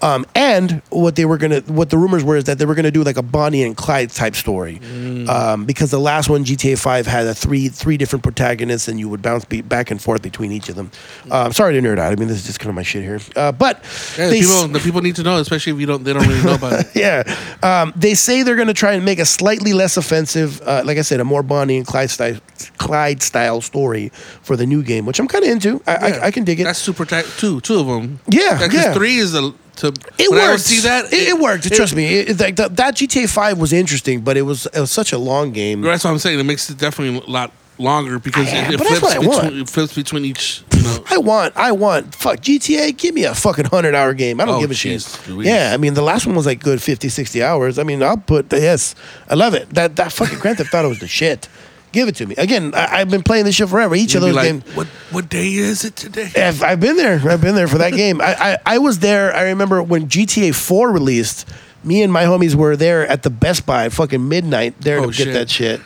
[0.00, 2.90] Um, and what they were gonna, what the rumors were is that they were gonna
[2.92, 5.28] do like a Bonnie and Clyde type story, Mm.
[5.28, 9.08] um, because the last one GTA Five had a three three different protagonists, and you
[9.08, 10.90] would bounce be back and forth between each of them.
[11.30, 12.12] Um, sorry to nerd out.
[12.12, 13.18] I mean, this is just kind of my shit here.
[13.34, 13.82] Uh, but
[14.16, 16.12] Yeah, the they s- people, the people need to know, especially if you don't, they
[16.12, 16.86] don't really know about it.
[16.94, 17.22] yeah.
[17.62, 20.98] Um, they say they're going to try and make a slightly less offensive, uh, like
[20.98, 22.36] I said, a more Bonnie and Clyde style,
[22.78, 24.10] Clyde style story
[24.42, 25.82] for the new game, which I'm kind of into.
[25.86, 26.64] I, I, I can dig it.
[26.64, 28.20] That's super ta- two, two of them.
[28.28, 28.94] Yeah, yeah.
[28.94, 29.88] three is a to.
[29.88, 30.60] it when I would worked.
[30.62, 31.12] see that.
[31.12, 31.72] It, it worked.
[31.72, 32.18] Trust me.
[32.18, 35.12] It, it- like, that, that GTA Five was interesting, but it was it was such
[35.12, 35.80] a long game.
[35.82, 36.38] That's what I'm saying.
[36.38, 39.42] It makes it definitely a lot longer because Yeah, it, it flips what I want.
[39.44, 40.62] between it flips between each.
[40.74, 44.40] You know, I want, I want, fuck, GTA, give me a fucking 100 hour game.
[44.40, 45.06] I don't Oh, give a shit.
[45.28, 45.46] Louise.
[45.46, 47.78] Yeah, I mean, the last one was like good 50, 60 hours.
[47.78, 48.96] I mean, I'll put, yes,
[49.28, 49.70] I love it.
[49.70, 51.48] That that fucking Grand Theft Auto was the shit.
[51.92, 52.34] Give it to me.
[52.36, 53.94] Again, I, I've been playing this shit forever.
[53.94, 54.76] Each You'd of those like, games.
[54.76, 56.30] what what day is it today?
[56.36, 57.14] I've, I've been there.
[57.28, 58.20] I've been there for that game.
[58.20, 59.34] I, I, I was there.
[59.34, 61.48] I remember when GTA 4 released,
[61.84, 65.06] me and my homies were there at the Best Buy at fucking midnight there Oh,
[65.06, 65.26] to shit.
[65.28, 65.80] get that shit.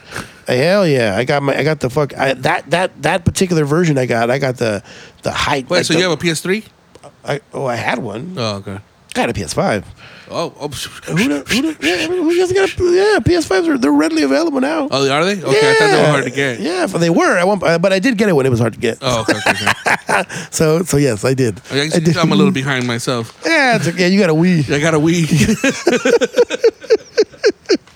[0.48, 1.16] Uh, hell yeah.
[1.16, 4.28] I got my I got the fuck I, that that that particular version I got.
[4.30, 4.82] I got the
[5.22, 5.70] the height.
[5.70, 6.64] Wait, like so the- you have a PS3?
[7.24, 8.34] I, oh, I had one.
[8.36, 8.80] Oh, okay.
[9.14, 9.84] I had a PS5.
[10.34, 13.92] Oh, oh, Who, do- who, do- yeah, who doesn't got a, yeah, PS5s are they're
[13.92, 14.88] readily available now.
[14.90, 15.42] oh, are they?
[15.42, 16.60] Okay, I thought they were hard to get.
[16.60, 17.38] Yeah, but they were.
[17.38, 18.98] I want, uh, but I did get it when it was hard to get.
[19.02, 19.50] Oh, okay, okay.
[19.52, 19.68] okay.
[20.50, 21.60] So, so yes, I did.
[21.70, 22.16] I, I did.
[22.16, 23.38] I'm a little behind myself.
[23.46, 24.08] Yeah, it's okay.
[24.08, 24.70] You got a Wii.
[24.72, 25.26] I got a Wii.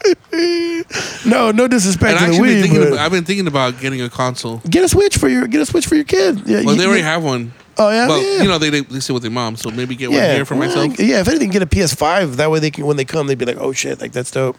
[1.26, 4.59] No, no disrespect to the actually, been about, I've been thinking about getting a console.
[4.68, 6.43] get a Switch for your get a Switch for your kid.
[6.47, 7.53] Yeah, Well, you- they already you- have one.
[7.78, 8.42] Oh yeah, Well, yeah.
[8.42, 10.44] you know, they they, they sit with their mom, so maybe get one yeah, here
[10.44, 10.98] for well, myself.
[10.98, 12.36] Yeah, if anything, get a PS5.
[12.36, 14.56] That way, they can when they come, they'd be like, "Oh shit, like that's dope."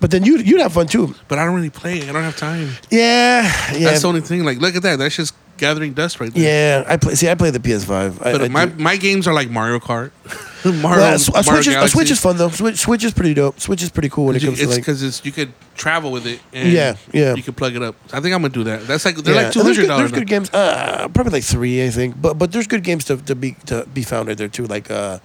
[0.00, 1.14] But then you you'd have fun too.
[1.28, 2.08] But I don't really play.
[2.08, 2.70] I don't have time.
[2.90, 3.42] Yeah,
[3.72, 4.44] yeah, That's the only thing.
[4.44, 4.96] Like, look at that.
[4.98, 6.42] That's just gathering dust right there.
[6.82, 6.92] yeah.
[6.92, 7.14] I play.
[7.14, 8.20] See, I play the PS5.
[8.20, 10.10] I, But I my, do- my games are like Mario Kart.
[10.64, 11.92] Mario, Well, a, Sw- a Mario Switch is, a Galaxy.
[11.96, 12.50] Switch is fun though.
[12.50, 13.58] Switch, Switch is pretty dope.
[13.60, 14.80] Switch is pretty cool when it You- comes to It's like.
[14.82, 16.40] because it's you could travel with it.
[16.52, 17.34] And Yeah, yeah.
[17.34, 17.94] You can plug it up.
[18.12, 18.86] I think I'm gonna do that.
[18.86, 19.42] That's like they're yeah.
[19.44, 20.10] like two And there's good, dollars.
[20.10, 20.50] there's good games.
[20.52, 22.20] Uh, probably like three, I think.
[22.20, 24.66] But but there's good games to, to be to be found out there too.
[24.66, 25.18] Like uh,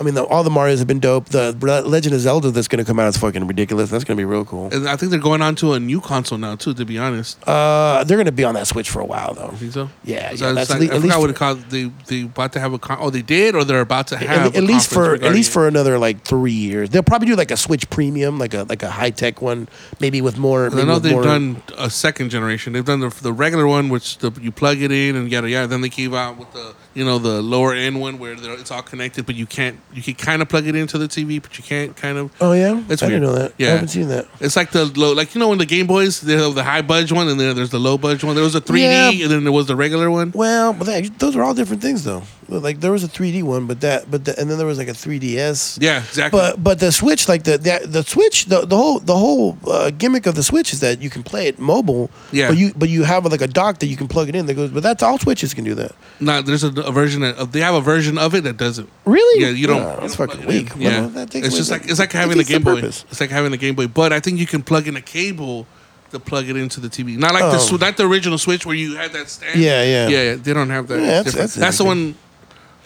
[0.00, 1.26] I mean, the, all the Mario's have been dope.
[1.26, 3.90] The Re- Legend of Zelda that's gonna come out is fucking ridiculous.
[3.90, 4.70] That's gonna be real cool.
[4.72, 6.72] And I think they're going on to a new console now too.
[6.74, 9.50] To be honest, Uh, they're gonna be on that Switch for a while though.
[9.52, 9.90] I think so.
[10.02, 11.70] Yeah, yeah, that's like- at le- I at forgot what it called.
[11.70, 14.54] They they about to have a con- oh they did or they're about to have
[14.54, 17.50] at a least for at least for another like three years, they'll probably do like
[17.50, 19.68] a Switch Premium, like a like a high tech one,
[20.00, 20.68] maybe with more.
[20.68, 20.74] it.
[20.74, 22.72] I know they've more- done a second generation.
[22.72, 25.66] They've done the, the regular one, which the, you plug it in and yada yada.
[25.66, 28.70] Then they came out with the you know the lower end one where they're- it's
[28.70, 31.56] all connected, but you can't you can kind of plug it into the TV, but
[31.56, 32.30] you can't kind of.
[32.40, 33.20] Oh yeah, It's I weird.
[33.22, 33.52] didn't know that.
[33.58, 34.26] Yeah, I haven't seen that.
[34.40, 36.82] It's like the low, like you know when the Game Boys they have the high
[36.82, 38.34] budge one and then there's the low budge one.
[38.34, 38.80] There was a 3D
[39.18, 39.22] Yeah.
[39.24, 40.32] and then there was the regular one.
[40.34, 42.22] Well, but that, those are all different things though.
[42.50, 44.88] Like there was a 3D one, but that but the, and then there was like
[44.88, 45.78] a 3DS.
[45.80, 46.38] Yeah, exactly.
[46.38, 49.90] But but the Switch, like the the, the Switch, the, the whole the whole uh,
[49.90, 52.10] gimmick of the Switch is that you can play it mobile.
[52.32, 52.48] Yeah.
[52.48, 54.54] But you but you have like a dock that you can plug it in that
[54.54, 54.70] goes.
[54.70, 55.92] But that's all Switches can do that.
[56.18, 58.88] Not there's a, a version of they have a version of it that doesn't.
[59.04, 59.42] Really?
[59.44, 59.82] Yeah, you don't.
[59.82, 60.72] Oh, that's you don't fucking it weak.
[60.76, 62.78] Yeah, Well, that takes it's just like it's like having a the Game Boy.
[62.78, 65.66] It's like having a Game Boy, but I think you can plug in a cable
[66.10, 67.16] to plug it into the TV.
[67.16, 67.76] Not like the Oh.
[67.76, 69.60] sw- not the original Switch where you had that stand.
[69.60, 70.08] Yeah, yeah.
[70.08, 70.22] yeah.
[70.22, 70.98] yeah, They don't have that.
[71.00, 72.16] Yeah, that's- that's that's the one.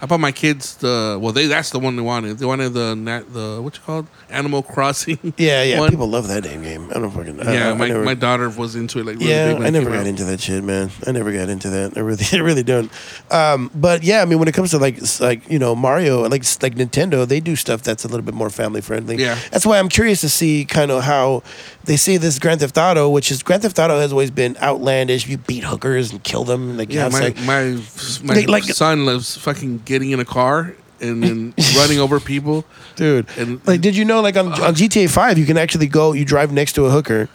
[0.05, 1.33] I bought my kids the well.
[1.33, 2.37] They that's the one they wanted.
[2.39, 5.19] They wanted the nat, the what you called Animal Crossing.
[5.39, 5.81] Yeah, yeah.
[5.81, 5.89] one.
[5.89, 6.91] People love that damn game.
[6.95, 7.41] I don't fucking.
[7.41, 9.63] I- Yeah, I, my, I never, my daughter was into it like really yeah, big
[9.63, 10.07] I never got out.
[10.07, 10.91] into that shit, man.
[11.07, 11.97] I never got into that.
[11.97, 12.91] I really, I really don't.
[13.31, 16.45] Um, but yeah, I mean, when it comes to like, like you know, Mario, like
[16.63, 19.17] like Nintendo, they do stuff that's a little bit more family friendly.
[19.17, 19.39] Yeah.
[19.51, 21.43] that's why I'm curious to see kind of how
[21.85, 25.27] they see this Grand Theft Auto, which is Grand Theft Auto has always been outlandish.
[25.27, 26.77] You beat hookers and kill them.
[26.77, 27.41] Like, Yeah, my sex.
[27.47, 27.81] my
[28.23, 32.65] my Like- like- son loves fucking getting in a car and then running over people.
[32.97, 33.27] dude.
[33.39, 36.25] And Like, did you know, like on, on GTA Five, you can actually go, you
[36.25, 37.29] drive next to a hooker,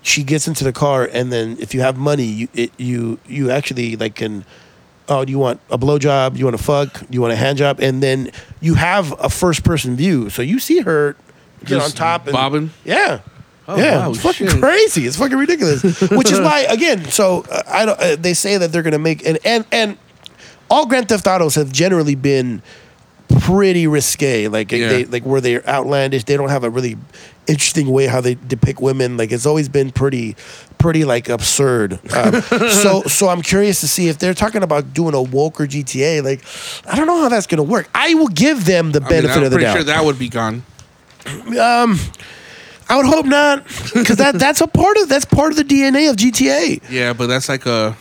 [0.00, 3.50] she gets into the car, and then if you have money, you it, you you
[3.50, 4.44] actually like can.
[5.10, 6.34] Oh, do you want a blowjob?
[6.34, 7.00] Do you want a fuck?
[7.00, 7.80] Do you want a hand job?
[7.80, 8.30] And then
[8.60, 11.16] you have a first person view, so you see her
[11.64, 12.70] get on Just top and bobbing?
[12.84, 13.20] Yeah.
[13.66, 14.60] Oh, yeah, wow, it's fucking shit.
[14.60, 15.06] crazy.
[15.06, 15.82] It's fucking ridiculous.
[16.10, 18.00] Which is why, again, so uh, I don't.
[18.00, 19.98] Uh, they say that they're gonna make and and and
[20.70, 22.62] all Grand Theft Autos have generally been
[23.40, 24.48] pretty risque.
[24.48, 24.88] Like Yeah.
[24.88, 26.24] they like where they're outlandish.
[26.24, 26.96] They don't have a really
[27.46, 29.16] interesting way how they depict women.
[29.16, 30.36] Like it's always been pretty,
[30.78, 31.98] pretty like absurd.
[32.14, 32.40] Um,
[32.70, 36.22] so so I'm curious to see if they're talking about doing a woker GTA.
[36.24, 36.42] Like
[36.90, 37.88] I don't know how that's gonna work.
[37.94, 39.74] I will give them the I mean, benefit of the pretty doubt.
[39.76, 40.62] sure that would be gone.
[41.58, 41.98] Um.
[42.90, 46.08] I would hope not, because that that's a part of that's part of the DNA
[46.08, 46.80] of GTA.
[46.88, 47.94] Yeah, but that's like a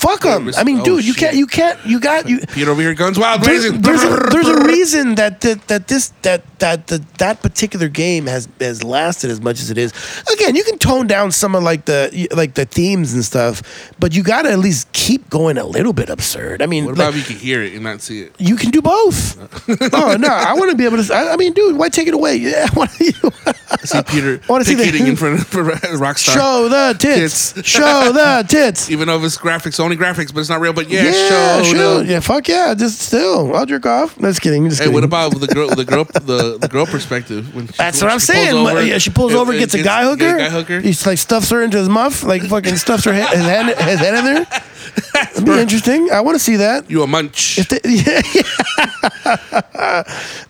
[0.00, 0.50] Fuck them.
[0.56, 1.20] I mean, oh, dude, you shit.
[1.20, 2.40] can't, you can't, you got you.
[2.54, 6.08] Peter over here, guns wild There's, there's, a, there's a reason that that, that this
[6.22, 9.92] that that the, that particular game has has lasted as much as it is.
[10.32, 14.14] Again, you can tone down some of like the like the themes and stuff, but
[14.14, 16.62] you got to at least keep going a little bit absurd.
[16.62, 18.34] I mean, What like, if you can hear it and not see it?
[18.38, 19.36] you can do both.
[19.94, 21.14] oh no, I want to be able to.
[21.14, 22.36] I, I mean, dude, why take it away?
[22.36, 23.12] Yeah, I want you
[23.84, 26.34] See Peter wanna see the- in front of Rockstar.
[26.34, 27.52] show the tits.
[27.52, 27.68] Tits.
[27.68, 28.90] show the tits.
[28.90, 30.72] Even though it's graphics, only graphics, but it's not real.
[30.72, 31.62] But yeah, yeah, show.
[31.64, 31.98] sure.
[32.04, 32.74] the- Yeah, fuck yeah.
[32.74, 34.16] Just still, I'll jerk off.
[34.18, 34.68] Just kidding.
[34.68, 34.94] Just Hey, kidding.
[34.94, 35.68] what about the girl?
[35.68, 37.54] The girl, the, the girl perspective.
[37.54, 38.54] When she, That's when what I'm she saying.
[38.66, 40.38] over, yeah, she pulls over, gets a guy hooker.
[40.38, 40.80] Guy hooker.
[40.80, 43.98] He like stuffs her into his muff, like fucking stuffs her head, his, head, his
[44.00, 44.46] head in there.
[45.14, 46.10] That'd be interesting.
[46.10, 46.90] I want to see that.
[46.90, 47.58] You a munch?
[47.58, 48.44] If they- yeah, yeah.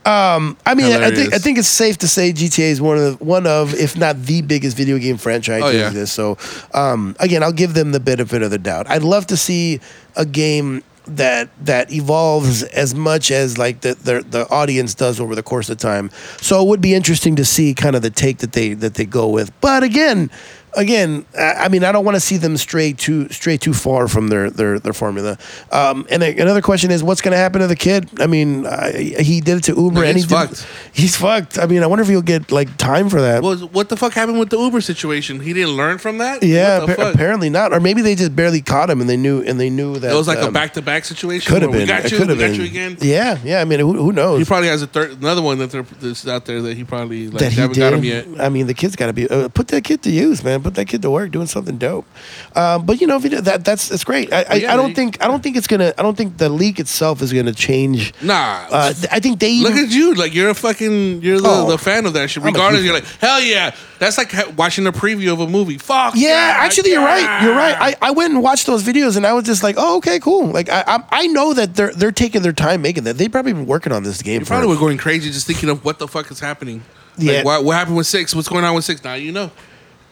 [0.04, 3.18] um, I mean, I think I think it's safe to say GTA is one of
[3.18, 5.62] the, one of, if not the biggest video game franchise.
[5.64, 5.86] Oh, to yeah.
[5.88, 6.14] exist.
[6.14, 6.38] So,
[6.74, 8.88] um, again, I'll give them the benefit of the doubt.
[8.88, 9.80] I'd love to see
[10.16, 15.34] a game that that evolves as much as like the, the the audience does over
[15.34, 16.10] the course of time.
[16.40, 19.04] So it would be interesting to see kind of the take that they that they
[19.06, 19.58] go with.
[19.60, 20.30] But again,
[20.74, 24.28] again, I mean, I don't want to see them stray too stray too far from
[24.28, 25.38] their their their formula.
[25.72, 28.08] Um, and another question is, what's going to happen to the kid?
[28.20, 30.66] I mean, I, he did it to Uber, No, and he's he did- fucked.
[30.92, 31.58] He's fucked.
[31.58, 33.42] I mean, I wonder if he'll get like time for that.
[33.42, 35.40] Well, what the fuck happened with the Uber situation?
[35.40, 36.42] He didn't learn from that.
[36.42, 39.70] yeah, apparently not, or maybe they just barely caught him, and they knew and they
[39.70, 41.50] knew that It was like a um, back-to-back situation.
[41.52, 41.80] Could have been.
[41.82, 42.18] We got you.
[42.20, 42.54] We got been.
[42.54, 42.96] you again.
[43.00, 43.60] Yeah, yeah.
[43.60, 44.38] I mean, who, who knows?
[44.38, 47.40] He probably has a third, another one that that's out there that he probably like
[47.40, 47.80] that he haven't did.
[47.80, 48.26] got him yet.
[48.40, 50.59] I mean, the kid's got to be uh, put that kid to use, man.
[50.62, 52.06] Put that kid to work doing something dope.
[52.54, 54.32] Um, but you know, if you do- that that's that's great.
[54.32, 55.92] I, I, yeah, I don't they- think I don't think it's gonna.
[55.98, 58.12] I don't think the leak itself is gonna change.
[58.22, 61.70] Nah, Uh, I think they Look at you, like you're a fucking, you're the, Oh.
[61.70, 62.42] the fan of that shit.
[62.42, 65.78] Regardless, you're like, hell yeah, that's like watching a preview of a movie.
[65.78, 67.42] Fuck Yeah, actually, you're right.
[67.42, 67.76] You're right.
[67.80, 70.46] I, I went and watched those videos, and I was just like, "Oh, okay, cool."
[70.46, 73.18] Like, I I, I know that they're they're taking their time making that.
[73.18, 75.84] They probably been working on this game You probably were going crazy just thinking of
[75.84, 76.82] what the fuck is happening.
[77.18, 77.32] Yeah.
[77.38, 78.34] Like, what, what happened with six?
[78.34, 79.02] What's going on with six?
[79.04, 79.50] Now you know.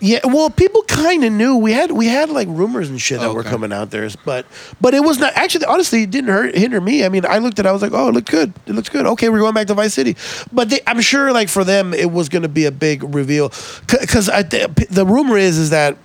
[0.01, 3.35] Yeah, well, people kind of knew we had we had like rumors and shit that
[3.35, 3.51] were okay.
[3.51, 4.47] coming out there, but
[4.81, 5.65] but it was not actually.
[5.65, 7.05] Honestly, it didn't hurt hinder me.
[7.05, 8.53] I mean, I looked at, it, I was like, oh, it looked good.
[8.67, 9.07] It looks good.
[9.07, 10.15] Okay, we're going back to Vice City,
[10.53, 13.49] but they, I'm sure like for them, it was going to be a big reveal
[13.89, 15.97] because the, the rumor is is that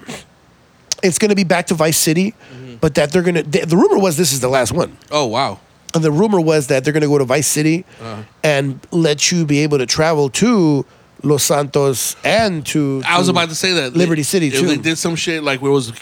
[1.03, 2.75] it's going to be back to Vice City, Mm-hmm.
[2.81, 3.43] but that they're going to.
[3.43, 4.97] The, the rumor was this is the last one.
[5.11, 5.59] Oh wow.
[5.93, 8.23] And the rumor was that they're going to go to Vice City Uh-huh.
[8.43, 10.83] and let you be able to travel to
[11.23, 13.01] Los Santos and to.
[13.07, 14.67] I was about to say that Liberty City, too.
[14.67, 15.93] They did some shit like where it was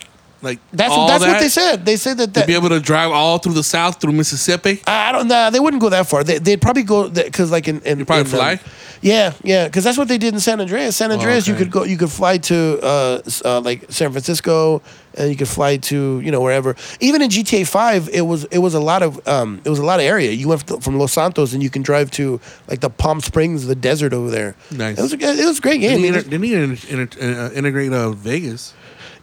[0.42, 1.86] like That's all that's that, what they said.
[1.86, 4.82] They said that, To that be able to drive all through the south through Mississippi.
[4.88, 5.52] I don't know.
[5.52, 6.24] They wouldn't go that far.
[6.24, 8.60] They, they'd probably go because like in, in You probably in, um, fly?
[9.02, 10.96] Yeah, yeah, because that's what they did in San Andreas.
[10.96, 11.64] San Andreas, you okay.
[11.64, 14.82] could go, you could fly to uh, uh, like San Francisco,
[15.16, 16.76] and you could fly to you know wherever.
[17.00, 19.86] Even in GTA Five, it was it was a lot of um, it was a
[19.86, 20.32] lot of area.
[20.32, 23.76] You went from Los Santos, and you can drive to like the Palm Springs, the
[23.76, 24.56] desert over there.
[24.70, 25.00] Nice.
[25.00, 26.02] It was a, it was a great game.
[26.02, 28.74] Didn't he, inter- didn't he inter- inter- uh, integrate uh, Vegas?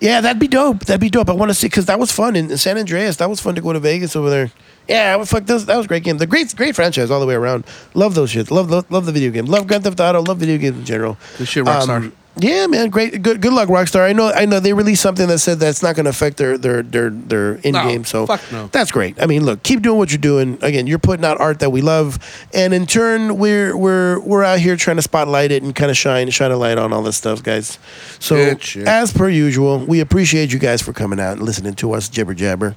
[0.01, 0.85] Yeah, that'd be dope.
[0.85, 1.29] That'd be dope.
[1.29, 3.17] I want to see because that was fun in, in San Andreas.
[3.17, 4.51] That was fun to go to Vegas over there.
[4.89, 6.19] Yeah, well, fuck, that was, that was a great game.
[6.19, 7.65] The great, great franchise all the way around.
[7.95, 8.51] Love those shits.
[8.51, 9.47] Love, love, love the video game.
[9.47, 10.23] Love Grand Theft Auto.
[10.23, 11.19] Love video games in general.
[11.37, 11.97] Good shit, Rockstar.
[11.97, 13.23] Um, yeah, man, great.
[13.23, 14.09] Good, good luck, Rockstar.
[14.09, 14.61] I know, I know.
[14.61, 17.75] They released something that said that's not going to affect their their their their in
[17.75, 18.05] game.
[18.05, 18.69] so fuck no.
[18.69, 19.21] that's great.
[19.21, 20.59] I mean, look, keep doing what you're doing.
[20.63, 22.19] Again, you're putting out art that we love,
[22.55, 25.97] and in turn, we're we're we're out here trying to spotlight it and kind of
[25.97, 27.79] shine shine a light on all this stuff, guys.
[28.21, 28.89] So Good shit.
[28.89, 32.35] as per usual, we appreciate you guys for coming out and listening to us jibber
[32.35, 32.77] jabber.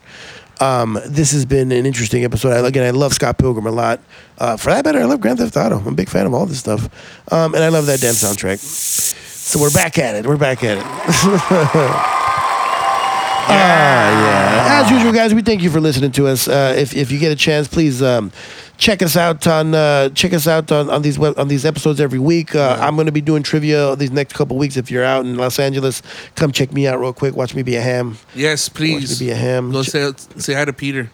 [0.59, 2.51] Um, this has been an interesting episode.
[2.51, 3.99] I, again, I love Scott Pilgrim a lot.
[4.37, 5.79] Uh, for that matter, I love Grand Theft Auto.
[5.79, 6.87] I'm a big fan of all this stuff,
[7.31, 8.59] um, and I love that damn soundtrack.
[9.51, 10.25] So we're back at it.
[10.25, 10.85] We're back at it.
[13.53, 14.81] Ah, yeah.
[14.85, 16.47] As usual, guys, we thank you for listening to us.
[16.47, 18.31] Uh, if if you get a chance, please um,
[18.77, 21.99] check us out on uh, check us out on, on these web, on these episodes
[21.99, 22.55] every week.
[22.55, 24.77] Uh, I'm going to be doing trivia these next couple weeks.
[24.77, 26.01] If you're out in Los Angeles,
[26.35, 27.35] come check me out real quick.
[27.35, 28.17] Watch me be a ham.
[28.35, 29.09] Yes, please.
[29.09, 29.71] Watch me be a ham.
[29.71, 31.09] Go say say hi to Peter,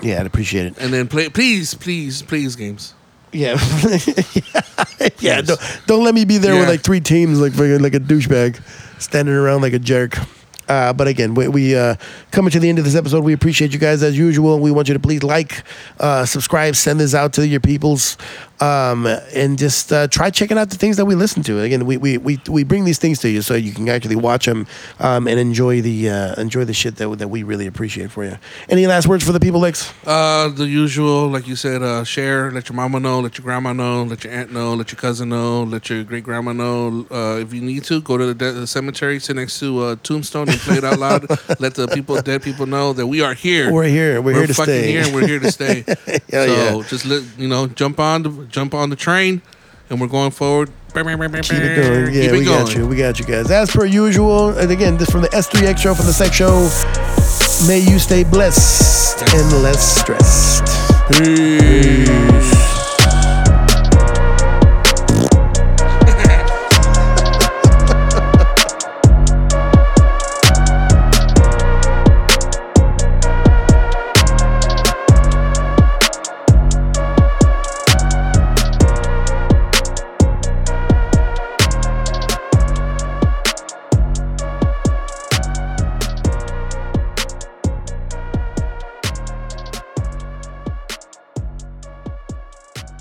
[0.00, 0.78] Yeah, I'd appreciate it.
[0.78, 1.28] and then play.
[1.28, 2.94] Please, please, please, games.
[3.32, 3.58] Yeah,
[5.18, 5.40] yeah.
[5.40, 8.60] Don't, don't let me be there with like three teams, like like a douchebag,
[9.00, 10.18] standing around like a jerk.
[10.68, 11.96] Uh, but again, we, we uh,
[12.30, 13.24] coming to the end of this episode.
[13.24, 14.58] We appreciate you guys as usual.
[14.58, 15.64] We want you to please like,
[15.98, 18.16] uh, subscribe, send this out to your peoples.
[18.62, 21.60] Um, and just uh, try checking out the things that we listen to.
[21.60, 24.46] Again, we, we, we, we bring these things to you so you can actually watch
[24.46, 24.66] them
[25.00, 28.38] um, and enjoy the uh, enjoy the shit that, that we really appreciate for you.
[28.68, 29.92] Any last words for the people, Lex?
[30.06, 32.52] Uh, the usual, like you said, uh, share.
[32.52, 33.20] Let your mama know.
[33.20, 34.04] Let your grandma know.
[34.04, 34.74] Let your aunt know.
[34.74, 35.64] Let your cousin know.
[35.64, 37.06] Let your great grandma know.
[37.10, 39.96] Uh, if you need to, go to the, de- the cemetery, sit next to a
[39.96, 41.28] tombstone, and play it out loud.
[41.60, 43.72] Let the people, dead people, know that we are here.
[43.72, 44.22] We're here.
[44.22, 44.92] We're, here to fucking stay.
[44.92, 45.84] here, and we're here to stay.
[46.32, 46.88] So yeah.
[46.88, 49.42] just let you know, jump on the jump on the train,
[49.90, 50.70] and we're going forward.
[50.94, 52.14] Keep it going.
[52.14, 52.64] Yeah, Keep we going.
[52.66, 52.86] got you.
[52.86, 53.50] We got you guys.
[53.50, 56.68] As per usual, and again, this from the S3X show from the Sex Show.
[57.66, 60.64] May you stay blessed and less stressed.
[61.12, 62.71] Peace.